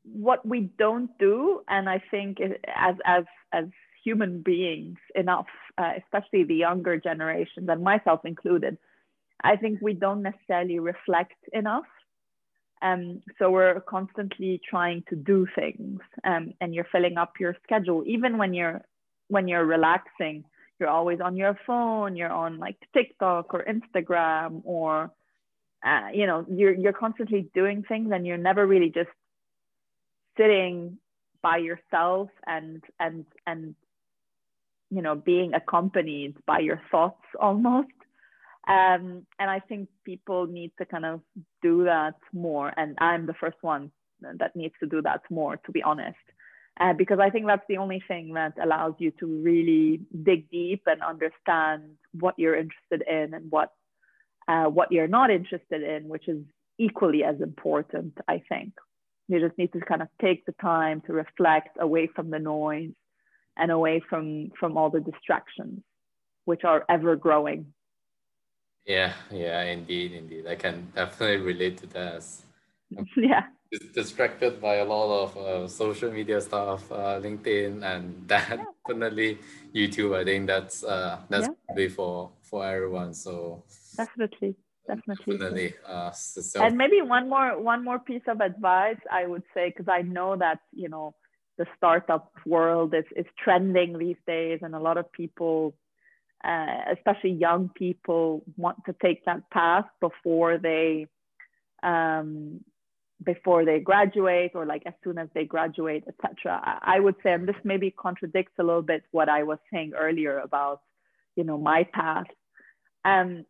what 0.03 0.45
we 0.45 0.69
don't 0.77 1.17
do, 1.17 1.61
and 1.67 1.89
I 1.89 2.03
think 2.11 2.37
as 2.39 2.95
as 3.05 3.23
as 3.51 3.65
human 4.03 4.41
beings 4.41 4.97
enough, 5.15 5.47
uh, 5.77 5.93
especially 6.03 6.43
the 6.43 6.55
younger 6.55 6.97
generations 6.97 7.67
and 7.69 7.83
myself 7.83 8.21
included. 8.25 8.77
I 9.43 9.55
think 9.55 9.79
we 9.81 9.93
don't 9.93 10.21
necessarily 10.21 10.79
reflect 10.79 11.35
enough. 11.53 11.85
Um, 12.81 13.21
so 13.37 13.51
we're 13.51 13.79
constantly 13.81 14.59
trying 14.67 15.03
to 15.09 15.15
do 15.15 15.47
things, 15.55 15.99
um, 16.23 16.53
and 16.59 16.73
you're 16.73 16.87
filling 16.91 17.17
up 17.17 17.33
your 17.39 17.55
schedule. 17.63 18.03
Even 18.07 18.37
when 18.37 18.53
you're 18.53 18.81
when 19.27 19.47
you're 19.47 19.65
relaxing, 19.65 20.43
you're 20.79 20.89
always 20.89 21.21
on 21.21 21.37
your 21.37 21.57
phone. 21.67 22.15
You're 22.15 22.31
on 22.31 22.57
like 22.57 22.77
TikTok 22.93 23.53
or 23.53 23.63
Instagram, 23.65 24.61
or 24.63 25.11
uh, 25.85 26.07
you 26.11 26.25
know, 26.25 26.43
you're 26.49 26.73
you're 26.73 26.93
constantly 26.93 27.49
doing 27.53 27.83
things, 27.87 28.09
and 28.11 28.25
you're 28.25 28.37
never 28.37 28.65
really 28.65 28.89
just 28.89 29.09
sitting 30.37 30.97
by 31.41 31.57
yourself 31.57 32.29
and 32.45 32.83
and 32.99 33.25
and 33.45 33.75
you 34.89 35.01
know 35.01 35.15
being 35.15 35.53
accompanied 35.53 36.35
by 36.45 36.59
your 36.59 36.81
thoughts 36.91 37.23
almost 37.39 37.89
um, 38.67 39.25
and 39.39 39.49
i 39.49 39.59
think 39.59 39.89
people 40.05 40.47
need 40.47 40.71
to 40.77 40.85
kind 40.85 41.05
of 41.05 41.21
do 41.61 41.83
that 41.83 42.15
more. 42.33 42.71
And 42.77 42.97
i'm 42.99 43.25
the 43.25 43.33
first 43.33 43.57
one 43.61 43.91
that 44.21 44.55
needs 44.55 44.75
to 44.79 44.87
do 44.87 45.01
that 45.01 45.21
more 45.29 45.57
to 45.57 45.71
be 45.71 45.81
honest. 45.83 46.17
Uh, 46.79 46.93
because 46.93 47.19
i 47.19 47.29
think 47.29 47.45
that's 47.47 47.65
the 47.67 47.77
only 47.77 48.01
thing 48.07 48.33
that 48.33 48.53
allows 48.63 48.93
you 48.97 49.11
to 49.19 49.25
really 49.25 50.01
dig 50.23 50.49
deep 50.49 50.83
and 50.85 51.01
understand 51.01 51.83
what 52.13 52.35
you're 52.37 52.55
interested 52.55 53.03
in 53.07 53.33
and 53.33 53.51
what 53.51 53.71
uh, 54.47 54.65
what 54.65 54.91
you're 54.91 55.07
not 55.07 55.29
interested 55.29 55.83
in 55.83 56.07
which 56.07 56.27
is 56.27 56.41
equally 56.77 57.23
as 57.23 57.41
important 57.41 58.13
i 58.27 58.41
think. 58.47 58.73
You 59.27 59.39
just 59.39 59.57
need 59.57 59.71
to 59.73 59.79
kind 59.79 60.01
of 60.01 60.09
take 60.21 60.45
the 60.45 60.55
time 60.61 61.01
to 61.07 61.13
reflect 61.13 61.77
away 61.79 62.07
from 62.13 62.31
the 62.31 62.39
noise 62.39 62.91
and 63.57 63.71
away 63.71 64.01
from 64.09 64.49
from 64.59 64.77
all 64.77 64.89
the 64.89 64.99
distractions 64.99 65.81
which 66.45 66.63
are 66.63 66.83
ever 66.89 67.15
growing 67.15 67.73
yeah 68.85 69.13
yeah 69.31 69.63
indeed 69.63 70.11
indeed 70.13 70.47
i 70.47 70.55
can 70.55 70.87
definitely 70.95 71.37
relate 71.37 71.77
to 71.77 71.87
that 71.87 72.23
yeah 73.17 73.43
distracted 73.93 74.59
by 74.59 74.75
a 74.75 74.85
lot 74.85 75.23
of 75.23 75.37
uh, 75.37 75.67
social 75.67 76.11
media 76.11 76.41
stuff 76.41 76.91
uh, 76.91 77.19
linkedin 77.21 77.83
and 77.83 78.23
that 78.27 78.59
definitely 78.85 79.37
yeah. 79.71 79.87
youtube 79.87 80.17
i 80.17 80.23
think 80.23 80.47
that's 80.47 80.83
uh 80.83 81.19
that's 81.29 81.47
yeah. 81.47 81.53
probably 81.67 81.89
for 81.89 82.31
for 82.41 82.65
everyone 82.65 83.13
so 83.13 83.63
definitely 83.95 84.55
definitely, 84.87 85.37
definitely 85.37 85.73
uh, 85.87 86.11
so. 86.11 86.61
and 86.61 86.75
maybe 86.75 87.01
one 87.01 87.29
more 87.29 87.57
one 87.61 87.83
more 87.83 87.99
piece 87.99 88.23
of 88.27 88.41
advice 88.41 88.99
i 89.11 89.25
would 89.25 89.43
say 89.53 89.69
because 89.69 89.87
i 89.89 90.01
know 90.01 90.35
that 90.35 90.59
you 90.73 90.89
know 90.89 91.13
the 91.61 91.67
startup 91.77 92.31
world 92.45 92.93
is, 92.95 93.05
is 93.15 93.25
trending 93.43 93.97
these 93.97 94.17
days, 94.25 94.59
and 94.63 94.73
a 94.73 94.79
lot 94.79 94.97
of 94.97 95.11
people, 95.11 95.75
uh, 96.43 96.93
especially 96.95 97.31
young 97.31 97.69
people, 97.69 98.43
want 98.57 98.77
to 98.85 98.95
take 99.01 99.23
that 99.25 99.49
path 99.51 99.85
before 99.99 100.57
they 100.57 101.07
um, 101.83 102.61
before 103.23 103.65
they 103.65 103.79
graduate 103.79 104.51
or 104.55 104.65
like 104.65 104.83
as 104.85 104.93
soon 105.03 105.17
as 105.17 105.29
they 105.33 105.45
graduate, 105.45 106.03
etc. 106.07 106.59
I, 106.63 106.97
I 106.97 106.99
would 106.99 107.15
say, 107.23 107.33
and 107.33 107.47
this 107.47 107.55
maybe 107.63 107.91
contradicts 107.91 108.53
a 108.59 108.63
little 108.63 108.81
bit 108.81 109.03
what 109.11 109.29
I 109.29 109.43
was 109.43 109.59
saying 109.71 109.93
earlier 109.95 110.39
about, 110.39 110.81
you 111.35 111.43
know, 111.43 111.57
my 111.57 111.83
path. 111.83 112.25
Um, 113.05 113.45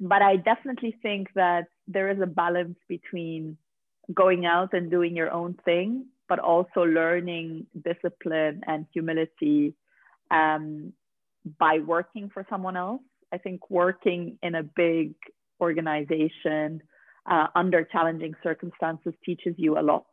but 0.00 0.22
I 0.22 0.36
definitely 0.36 0.96
think 1.02 1.28
that 1.34 1.66
there 1.86 2.10
is 2.10 2.20
a 2.20 2.26
balance 2.26 2.78
between 2.88 3.56
going 4.12 4.46
out 4.46 4.72
and 4.72 4.90
doing 4.90 5.16
your 5.16 5.30
own 5.30 5.54
thing, 5.64 6.06
but 6.28 6.38
also 6.38 6.82
learning 6.82 7.66
discipline 7.84 8.62
and 8.66 8.86
humility 8.92 9.74
um, 10.30 10.92
by 11.58 11.78
working 11.78 12.30
for 12.32 12.46
someone 12.50 12.76
else. 12.76 13.02
I 13.32 13.38
think 13.38 13.70
working 13.70 14.38
in 14.42 14.54
a 14.54 14.62
big 14.62 15.14
organization 15.60 16.82
uh, 17.30 17.46
under 17.54 17.84
challenging 17.84 18.34
circumstances 18.42 19.12
teaches 19.24 19.54
you 19.56 19.78
a 19.78 19.82
lot. 19.82 20.06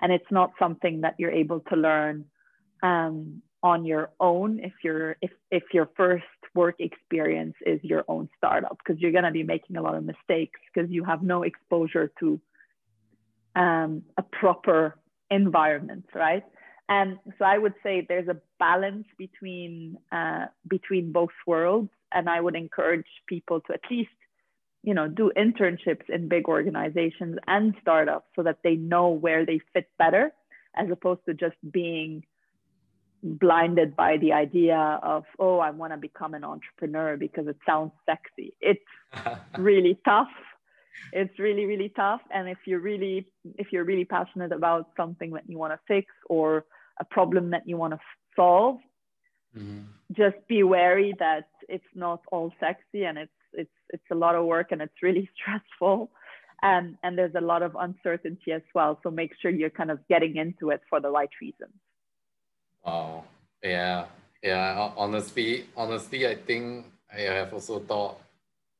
And 0.00 0.12
it's 0.12 0.30
not 0.30 0.52
something 0.58 1.00
that 1.00 1.14
you're 1.18 1.30
able 1.30 1.60
to 1.60 1.76
learn 1.76 2.26
um, 2.82 3.42
on 3.62 3.84
your 3.84 4.10
own 4.20 4.60
if 4.60 4.72
you're 4.84 5.16
if 5.20 5.30
if 5.50 5.64
your 5.72 5.88
first 5.96 6.24
work 6.54 6.76
experience 6.78 7.54
is 7.64 7.80
your 7.82 8.04
own 8.06 8.28
startup 8.36 8.76
because 8.78 9.00
you're 9.00 9.12
going 9.12 9.24
to 9.24 9.30
be 9.30 9.42
making 9.42 9.76
a 9.76 9.82
lot 9.82 9.94
of 9.94 10.04
mistakes 10.04 10.60
because 10.72 10.90
you 10.90 11.02
have 11.02 11.22
no 11.22 11.42
exposure 11.42 12.12
to 12.20 12.40
um, 13.56 14.02
a 14.18 14.22
proper 14.22 14.96
environment 15.30 16.04
right 16.14 16.44
and 16.88 17.18
so 17.38 17.44
i 17.44 17.58
would 17.58 17.74
say 17.82 18.04
there's 18.08 18.28
a 18.28 18.36
balance 18.58 19.06
between 19.18 19.96
uh, 20.12 20.46
between 20.68 21.12
both 21.12 21.36
worlds 21.46 21.90
and 22.12 22.28
i 22.28 22.40
would 22.40 22.56
encourage 22.56 23.06
people 23.26 23.60
to 23.60 23.72
at 23.72 23.80
least 23.90 24.10
you 24.82 24.94
know 24.94 25.08
do 25.08 25.30
internships 25.36 26.08
in 26.08 26.28
big 26.28 26.48
organizations 26.48 27.38
and 27.46 27.74
startups 27.80 28.26
so 28.36 28.42
that 28.42 28.58
they 28.62 28.76
know 28.76 29.08
where 29.08 29.44
they 29.44 29.60
fit 29.72 29.88
better 29.98 30.32
as 30.76 30.88
opposed 30.90 31.20
to 31.26 31.34
just 31.34 31.56
being 31.70 32.22
blinded 33.22 33.96
by 33.96 34.16
the 34.18 34.32
idea 34.32 35.00
of 35.02 35.24
oh 35.38 35.58
i 35.58 35.70
want 35.70 35.92
to 35.92 35.96
become 35.96 36.34
an 36.34 36.44
entrepreneur 36.44 37.16
because 37.16 37.46
it 37.48 37.56
sounds 37.66 37.92
sexy. 38.06 38.54
It's 38.60 38.80
really 39.58 39.98
tough. 40.04 40.28
It's 41.12 41.36
really 41.38 41.66
really 41.66 41.88
tough. 41.88 42.20
And 42.30 42.48
if 42.48 42.58
you're 42.66 42.80
really 42.80 43.26
if 43.58 43.72
you're 43.72 43.84
really 43.84 44.04
passionate 44.04 44.52
about 44.52 44.90
something 44.96 45.30
that 45.32 45.48
you 45.48 45.58
want 45.58 45.72
to 45.72 45.80
fix 45.88 46.12
or 46.28 46.64
a 47.00 47.04
problem 47.04 47.50
that 47.50 47.62
you 47.66 47.76
want 47.76 47.92
to 47.92 48.00
solve 48.34 48.78
mm-hmm. 49.56 49.82
just 50.12 50.36
be 50.48 50.62
wary 50.62 51.14
that 51.18 51.48
it's 51.68 51.92
not 51.94 52.20
all 52.32 52.52
sexy 52.60 53.04
and 53.04 53.18
it's 53.18 53.32
it's 53.52 53.70
it's 53.90 54.10
a 54.12 54.14
lot 54.14 54.34
of 54.34 54.44
work 54.44 54.72
and 54.72 54.80
it's 54.82 55.02
really 55.02 55.28
stressful 55.36 56.10
and 56.62 56.96
and 57.02 57.18
there's 57.18 57.34
a 57.34 57.40
lot 57.40 57.62
of 57.62 57.76
uncertainty 57.78 58.52
as 58.52 58.62
well 58.74 58.98
so 59.02 59.10
make 59.10 59.32
sure 59.40 59.50
you're 59.50 59.70
kind 59.70 59.90
of 59.90 59.98
getting 60.08 60.36
into 60.36 60.70
it 60.70 60.80
for 60.88 61.00
the 61.00 61.10
right 61.10 61.30
reasons 61.40 61.72
Wow. 62.86 63.24
Yeah. 63.62 64.06
Yeah. 64.42 64.92
Honestly, 64.96 65.66
honestly, 65.76 66.26
I 66.26 66.36
think 66.36 66.86
I 67.10 67.26
have 67.34 67.52
also 67.52 67.80
thought 67.80 68.22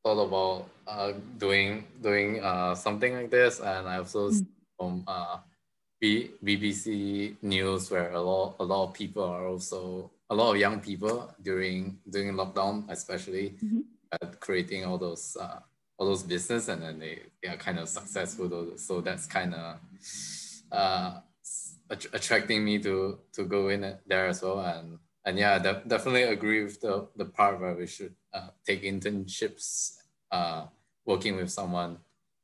thought 0.04 0.22
about 0.22 0.70
uh, 0.86 1.12
doing 1.38 1.84
doing 2.00 2.38
uh, 2.38 2.78
something 2.78 3.18
like 3.18 3.30
this, 3.30 3.58
and 3.58 3.88
I 3.90 3.98
also 3.98 4.30
mm. 4.30 4.46
from 4.78 5.02
uh, 5.10 5.42
BBC 6.02 7.36
News 7.42 7.90
where 7.90 8.12
a 8.12 8.20
lot 8.20 8.56
a 8.60 8.64
lot 8.64 8.88
of 8.88 8.94
people 8.94 9.24
are 9.24 9.46
also 9.46 10.10
a 10.28 10.34
lot 10.34 10.52
of 10.52 10.60
young 10.60 10.80
people 10.80 11.32
during 11.42 11.98
during 12.10 12.34
lockdown, 12.34 12.84
especially 12.88 13.54
mm-hmm. 13.62 13.80
at 14.12 14.40
creating 14.40 14.84
all 14.84 14.98
those 14.98 15.36
uh, 15.40 15.60
all 15.98 16.06
those 16.06 16.22
business, 16.22 16.68
and 16.68 16.82
then 16.82 16.98
they, 16.98 17.22
they 17.42 17.48
are 17.48 17.56
kind 17.56 17.78
of 17.78 17.88
successful. 17.88 18.76
So 18.76 19.00
that's 19.00 19.26
kind 19.26 19.54
of 19.54 19.78
uh, 20.70 21.20
attracting 21.90 22.64
me 22.64 22.78
to 22.80 23.18
to 23.32 23.44
go 23.44 23.68
in 23.68 23.94
there 24.06 24.26
as 24.26 24.42
well 24.42 24.60
and 24.60 24.98
and 25.24 25.38
yeah 25.38 25.58
de- 25.58 25.82
definitely 25.86 26.24
agree 26.24 26.64
with 26.64 26.80
the 26.80 27.06
the 27.16 27.24
part 27.24 27.60
where 27.60 27.74
we 27.74 27.86
should 27.86 28.14
uh, 28.34 28.48
take 28.66 28.82
internships 28.82 29.98
uh, 30.32 30.66
working 31.04 31.36
with 31.36 31.50
someone 31.50 31.98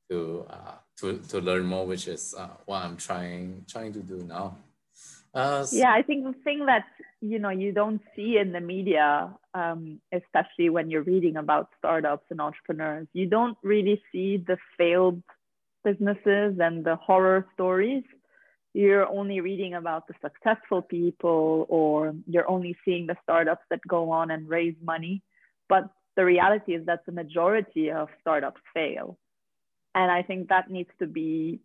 to 0.08 0.46
uh, 0.48 0.76
to 0.98 1.18
to 1.28 1.40
learn 1.40 1.64
more 1.64 1.86
which 1.86 2.08
is 2.08 2.34
uh, 2.36 2.48
what 2.66 2.82
i'm 2.84 2.96
trying 2.96 3.64
trying 3.68 3.92
to 3.92 4.00
do 4.00 4.24
now 4.24 4.56
uh, 5.34 5.66
yeah 5.72 5.92
i 5.92 6.02
think 6.02 6.24
the 6.24 6.34
thing 6.44 6.66
that 6.66 6.84
you 7.20 7.38
know 7.38 7.50
you 7.50 7.72
don't 7.72 8.02
see 8.14 8.38
in 8.38 8.52
the 8.52 8.60
media 8.60 9.32
um, 9.54 10.00
especially 10.12 10.70
when 10.70 10.90
you're 10.90 11.02
reading 11.02 11.36
about 11.36 11.68
startups 11.78 12.24
and 12.30 12.40
entrepreneurs 12.40 13.06
you 13.12 13.26
don't 13.26 13.56
really 13.62 14.00
see 14.10 14.36
the 14.36 14.56
failed 14.76 15.22
businesses 15.84 16.58
and 16.60 16.84
the 16.84 16.96
horror 16.96 17.46
stories 17.54 18.04
you're 18.74 19.06
only 19.06 19.40
reading 19.40 19.74
about 19.74 20.06
the 20.08 20.14
successful 20.22 20.80
people 20.80 21.66
or 21.68 22.14
you're 22.26 22.48
only 22.48 22.76
seeing 22.84 23.06
the 23.06 23.16
startups 23.22 23.62
that 23.70 23.80
go 23.86 24.10
on 24.10 24.30
and 24.30 24.48
raise 24.48 24.76
money. 24.82 25.22
But 25.68 25.90
the 26.16 26.24
reality 26.24 26.74
is 26.74 26.86
that 26.86 27.04
the 27.04 27.12
majority 27.12 27.90
of 27.90 28.08
startups 28.20 28.60
fail. 28.72 29.18
And 29.94 30.10
I 30.10 30.22
think 30.22 30.48
that 30.48 30.70
needs 30.70 30.90
to 30.98 31.06
be 31.06 31.60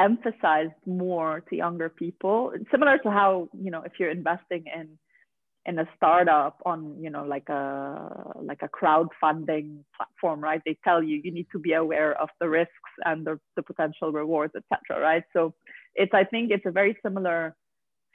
emphasized 0.00 0.72
more 0.86 1.40
to 1.48 1.56
younger 1.56 1.88
people, 1.88 2.52
similar 2.70 2.98
to 2.98 3.10
how, 3.10 3.48
you 3.52 3.70
know, 3.70 3.82
if 3.82 3.92
you're 3.98 4.10
investing 4.10 4.64
in 4.74 4.98
in 5.64 5.78
a 5.78 5.88
startup 5.96 6.60
on 6.66 6.96
you 7.00 7.08
know 7.08 7.24
like 7.24 7.48
a 7.48 8.34
like 8.42 8.62
a 8.62 8.68
crowdfunding 8.68 9.78
platform 9.96 10.40
right? 10.40 10.60
They 10.66 10.76
tell 10.82 11.02
you 11.02 11.20
you 11.22 11.30
need 11.30 11.46
to 11.52 11.58
be 11.58 11.74
aware 11.74 12.20
of 12.20 12.28
the 12.40 12.48
risks 12.48 12.92
and 13.04 13.24
the, 13.24 13.38
the 13.54 13.62
potential 13.62 14.10
rewards 14.10 14.54
etc 14.56 15.00
right? 15.00 15.22
So 15.32 15.54
it's 15.94 16.12
i 16.14 16.24
think 16.24 16.50
it's 16.50 16.66
a 16.66 16.70
very 16.70 16.96
similar 17.04 17.54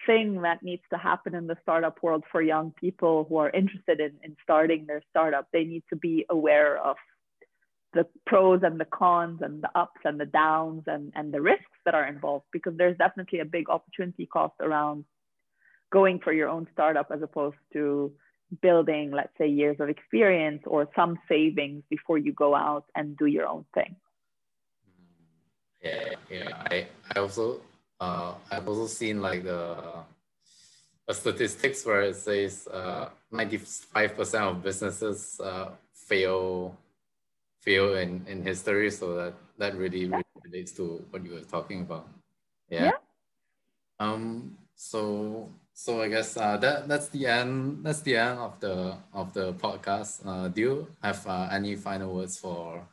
thing 0.06 0.42
that 0.42 0.62
needs 0.64 0.84
to 0.92 0.98
happen 0.98 1.36
in 1.36 1.48
the 1.48 1.58
startup 1.62 2.02
world 2.04 2.24
for 2.32 2.42
young 2.42 2.74
people 2.80 3.26
who 3.28 3.38
are 3.38 3.50
interested 3.50 4.00
in, 4.00 4.12
in 4.24 4.36
starting 4.44 4.86
their 4.86 5.02
startup. 5.10 5.48
They 5.52 5.64
need 5.64 5.84
to 5.90 5.96
be 5.96 6.26
aware 6.30 6.78
of 6.78 6.98
the 7.94 8.06
pros 8.26 8.62
and 8.64 8.80
the 8.80 8.86
cons 8.86 9.40
and 9.42 9.64
the 9.64 9.70
ups 9.76 10.02
and 10.04 10.20
the 10.20 10.26
downs 10.26 10.84
and, 10.88 11.12
and 11.16 11.34
the 11.34 11.42
risks 11.42 11.66
that 11.86 11.96
are 11.96 12.08
involved 12.08 12.46
because 12.52 12.74
there's 12.78 12.98
definitely 12.98 13.40
a 13.40 13.46
big 13.46 13.70
opportunity 13.70 14.26
cost 14.26 14.54
around 14.62 15.06
going 15.92 16.20
for 16.20 16.34
your 16.34 16.50
own 16.50 16.68
startup 16.74 17.10
as 17.14 17.22
opposed 17.22 17.58
to 17.74 18.12
building 18.62 19.12
let's 19.12 19.32
say 19.38 19.48
years 19.48 19.78
of 19.80 19.90
experience 19.90 20.62
or 20.68 20.88
some 20.96 21.18
savings 21.28 21.84
before 21.90 22.18
you 22.18 22.32
go 22.34 22.56
out 22.56 22.86
and 22.96 23.18
do 23.18 23.26
your 23.26 23.48
own 23.48 23.66
thing 23.74 23.96
yeah, 25.82 26.16
yeah. 26.30 26.64
I, 26.72 26.88
I 27.16 27.20
also 27.20 27.62
uh 28.00 28.34
I've 28.52 28.68
also 28.68 28.88
seen 28.88 29.22
like 29.22 29.44
the 29.44 29.78
uh, 31.10 31.14
statistics 31.14 31.86
where 31.86 32.02
it 32.02 32.16
says 32.16 32.68
uh 32.72 33.10
95% 33.34 34.42
of 34.42 34.64
businesses 34.64 35.40
uh 35.42 35.72
fail 35.94 36.78
fail 37.68 38.00
in, 38.00 38.24
in 38.32 38.42
history. 38.42 38.90
So 38.90 39.16
that 39.20 39.34
that 39.60 39.76
really, 39.76 40.08
yeah. 40.08 40.24
really 40.24 40.40
relates 40.48 40.72
to 40.80 41.04
what 41.12 41.26
you 41.26 41.36
were 41.36 41.48
talking 41.52 41.82
about. 41.82 42.08
Yeah. 42.70 42.96
yeah. 42.96 42.98
Um 44.00 44.56
so 44.76 45.52
so 45.74 46.02
I 46.02 46.08
guess 46.08 46.38
uh, 46.38 46.58
that 46.58 46.88
that's 46.88 47.10
the 47.10 47.28
end. 47.28 47.84
That's 47.84 48.02
the 48.02 48.16
end 48.16 48.40
of 48.40 48.60
the 48.60 48.96
of 49.14 49.34
the 49.34 49.54
podcast. 49.54 50.26
Uh, 50.26 50.48
do 50.48 50.62
you 50.62 50.88
have 51.04 51.20
uh, 51.28 51.50
any 51.52 51.76
final 51.76 52.16
words 52.16 52.40
for 52.40 52.88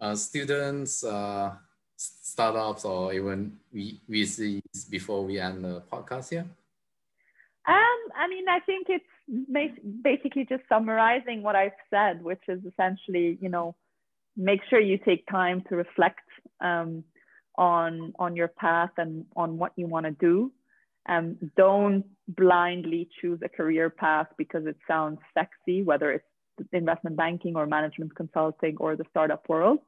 uh, 0.00 0.14
students, 0.14 1.04
uh, 1.04 1.52
startups 1.96 2.84
or 2.84 3.12
even 3.12 3.58
we 3.72 4.00
VCs 4.08 4.88
before 4.88 5.24
we 5.24 5.38
end 5.38 5.64
the 5.64 5.82
podcast 5.92 6.30
here? 6.30 6.46
Um, 7.68 8.00
I 8.16 8.24
mean, 8.26 8.48
I 8.48 8.60
think 8.60 8.86
it's 8.88 9.12
basically 10.02 10.46
just 10.48 10.62
summarizing 10.68 11.42
what 11.42 11.56
I've 11.56 11.76
said, 11.90 12.24
which 12.24 12.40
is 12.48 12.60
essentially, 12.64 13.36
you 13.42 13.50
know, 13.50 13.76
make 14.38 14.60
sure 14.70 14.80
you 14.80 14.98
take 14.98 15.26
time 15.26 15.62
to 15.68 15.76
reflect 15.76 16.26
um, 16.60 17.04
on 17.58 18.14
on 18.18 18.36
your 18.36 18.48
path 18.48 18.92
and 18.96 19.26
on 19.36 19.58
what 19.58 19.72
you 19.76 19.86
want 19.86 20.06
to 20.06 20.12
do. 20.12 20.52
Um, 21.08 21.38
don't 21.56 22.04
blindly 22.28 23.08
choose 23.20 23.40
a 23.42 23.48
career 23.48 23.90
path 23.90 24.28
because 24.36 24.66
it 24.66 24.76
sounds 24.86 25.18
sexy, 25.34 25.82
whether 25.82 26.12
it's 26.12 26.24
investment 26.72 27.16
banking 27.16 27.56
or 27.56 27.66
management 27.66 28.14
consulting 28.14 28.76
or 28.78 28.96
the 28.96 29.04
startup 29.10 29.48
world 29.48 29.80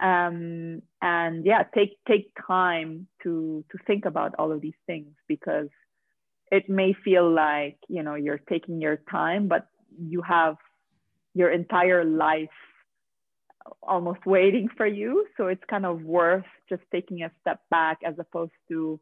um, 0.00 0.82
and 1.02 1.44
yeah 1.44 1.62
take 1.74 1.98
take 2.06 2.32
time 2.46 3.06
to 3.22 3.64
to 3.70 3.78
think 3.86 4.04
about 4.04 4.34
all 4.38 4.52
of 4.52 4.60
these 4.60 4.78
things 4.86 5.08
because 5.26 5.68
it 6.50 6.68
may 6.68 6.94
feel 7.04 7.30
like 7.30 7.78
you 7.88 8.02
know 8.02 8.14
you're 8.14 8.40
taking 8.48 8.80
your 8.80 8.96
time 9.10 9.48
but 9.48 9.66
you 9.98 10.22
have 10.22 10.56
your 11.34 11.50
entire 11.50 12.04
life 12.04 12.48
almost 13.82 14.24
waiting 14.24 14.68
for 14.76 14.86
you 14.86 15.26
so 15.36 15.46
it's 15.48 15.62
kind 15.68 15.84
of 15.84 16.02
worth 16.02 16.44
just 16.68 16.82
taking 16.92 17.22
a 17.22 17.30
step 17.40 17.60
back 17.70 17.98
as 18.04 18.14
opposed 18.18 18.52
to 18.68 18.98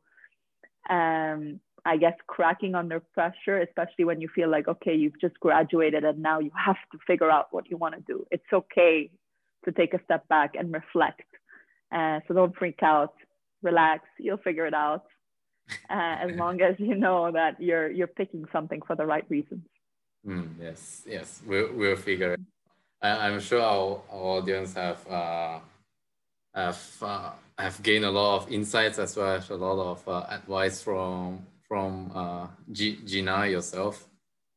um, 0.89 1.61
I 1.87 1.97
guess 1.97 2.15
cracking 2.27 2.75
under 2.75 2.99
pressure, 2.99 3.61
especially 3.61 4.05
when 4.05 4.21
you 4.21 4.29
feel 4.35 4.51
like, 4.51 4.67
okay, 4.67 4.95
you've 4.95 5.21
just 5.21 5.39
graduated 5.39 6.05
and 6.05 6.21
now 6.21 6.41
you 6.41 6.51
have 6.57 6.77
to 6.91 6.99
figure 7.07 7.31
out 7.31 7.47
what 7.53 7.71
you 7.71 7.77
want 7.77 7.95
to 7.95 8.01
do. 8.01 8.27
It's 8.33 8.53
okay 8.53 9.09
to 9.65 9.73
take 9.73 9.95
a 9.95 10.03
step 10.05 10.27
back 10.27 10.55
and 10.59 10.73
reflect. 10.73 11.23
Uh, 11.95 12.19
so 12.27 12.35
don't 12.35 12.57
freak 12.57 12.83
out, 12.83 13.15
relax, 13.63 14.03
you'll 14.19 14.39
figure 14.39 14.67
it 14.67 14.75
out. 14.75 15.05
Uh, 15.89 16.17
as 16.25 16.31
long 16.43 16.61
as 16.61 16.75
you 16.79 16.97
know 16.97 17.31
that 17.31 17.61
you're 17.61 17.91
you're 17.91 18.07
picking 18.09 18.45
something 18.53 18.81
for 18.85 18.97
the 18.97 19.07
right 19.07 19.25
reasons. 19.29 19.63
Mm, 20.27 20.49
yes, 20.61 21.05
yes, 21.07 21.41
we'll, 21.47 21.73
we'll 21.73 21.97
figure 21.97 22.33
it. 22.33 22.41
I, 23.03 23.29
I'm 23.29 23.41
sure 23.41 23.61
our, 23.61 24.03
our 24.11 24.39
audience 24.41 24.75
have 24.75 25.07
uh, 25.09 25.61
have 26.55 26.81
uh, 27.03 27.31
have 27.59 27.83
gained 27.83 28.05
a 28.05 28.11
lot 28.11 28.37
of 28.43 28.53
insights 28.53 28.99
as 28.99 29.17
well 29.17 29.37
as 29.37 29.51
a 29.51 29.55
lot 29.57 29.79
of 29.93 30.09
uh, 30.09 30.27
advice 30.31 30.83
from 30.83 31.47
from 31.69 32.11
uh, 32.15 32.47
G- 32.73 33.01
Gina 33.05 33.47
yourself. 33.47 34.07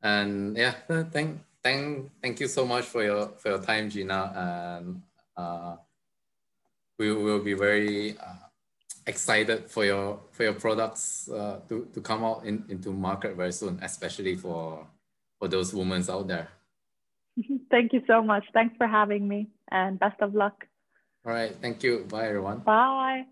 And 0.01 0.57
yeah, 0.57 0.73
thank 1.11 1.41
thank 1.63 2.11
thank 2.21 2.39
you 2.39 2.47
so 2.47 2.65
much 2.65 2.85
for 2.85 3.03
your 3.03 3.29
for 3.37 3.49
your 3.49 3.61
time, 3.61 3.89
Gina. 3.89 4.77
And 4.79 5.01
uh, 5.35 5.75
we 6.97 7.13
will 7.13 7.39
be 7.39 7.53
very 7.53 8.17
uh, 8.17 8.47
excited 9.07 9.69
for 9.69 9.85
your 9.85 10.19
for 10.31 10.43
your 10.43 10.53
products 10.53 11.29
uh, 11.29 11.59
to, 11.69 11.87
to 11.93 12.01
come 12.01 12.23
out 12.23 12.45
in, 12.45 12.63
into 12.69 12.91
market 12.91 13.35
very 13.35 13.51
soon, 13.51 13.79
especially 13.81 14.35
for 14.35 14.87
for 15.39 15.47
those 15.47 15.73
women 15.73 16.03
out 16.09 16.27
there. 16.27 16.49
Thank 17.71 17.93
you 17.93 18.01
so 18.07 18.21
much. 18.21 18.45
Thanks 18.53 18.75
for 18.77 18.87
having 18.87 19.27
me 19.27 19.47
and 19.71 19.99
best 19.99 20.21
of 20.21 20.33
luck. 20.33 20.65
All 21.25 21.33
right. 21.33 21.55
Thank 21.61 21.83
you. 21.83 22.05
Bye, 22.09 22.27
everyone. 22.27 22.59
Bye. 22.59 23.25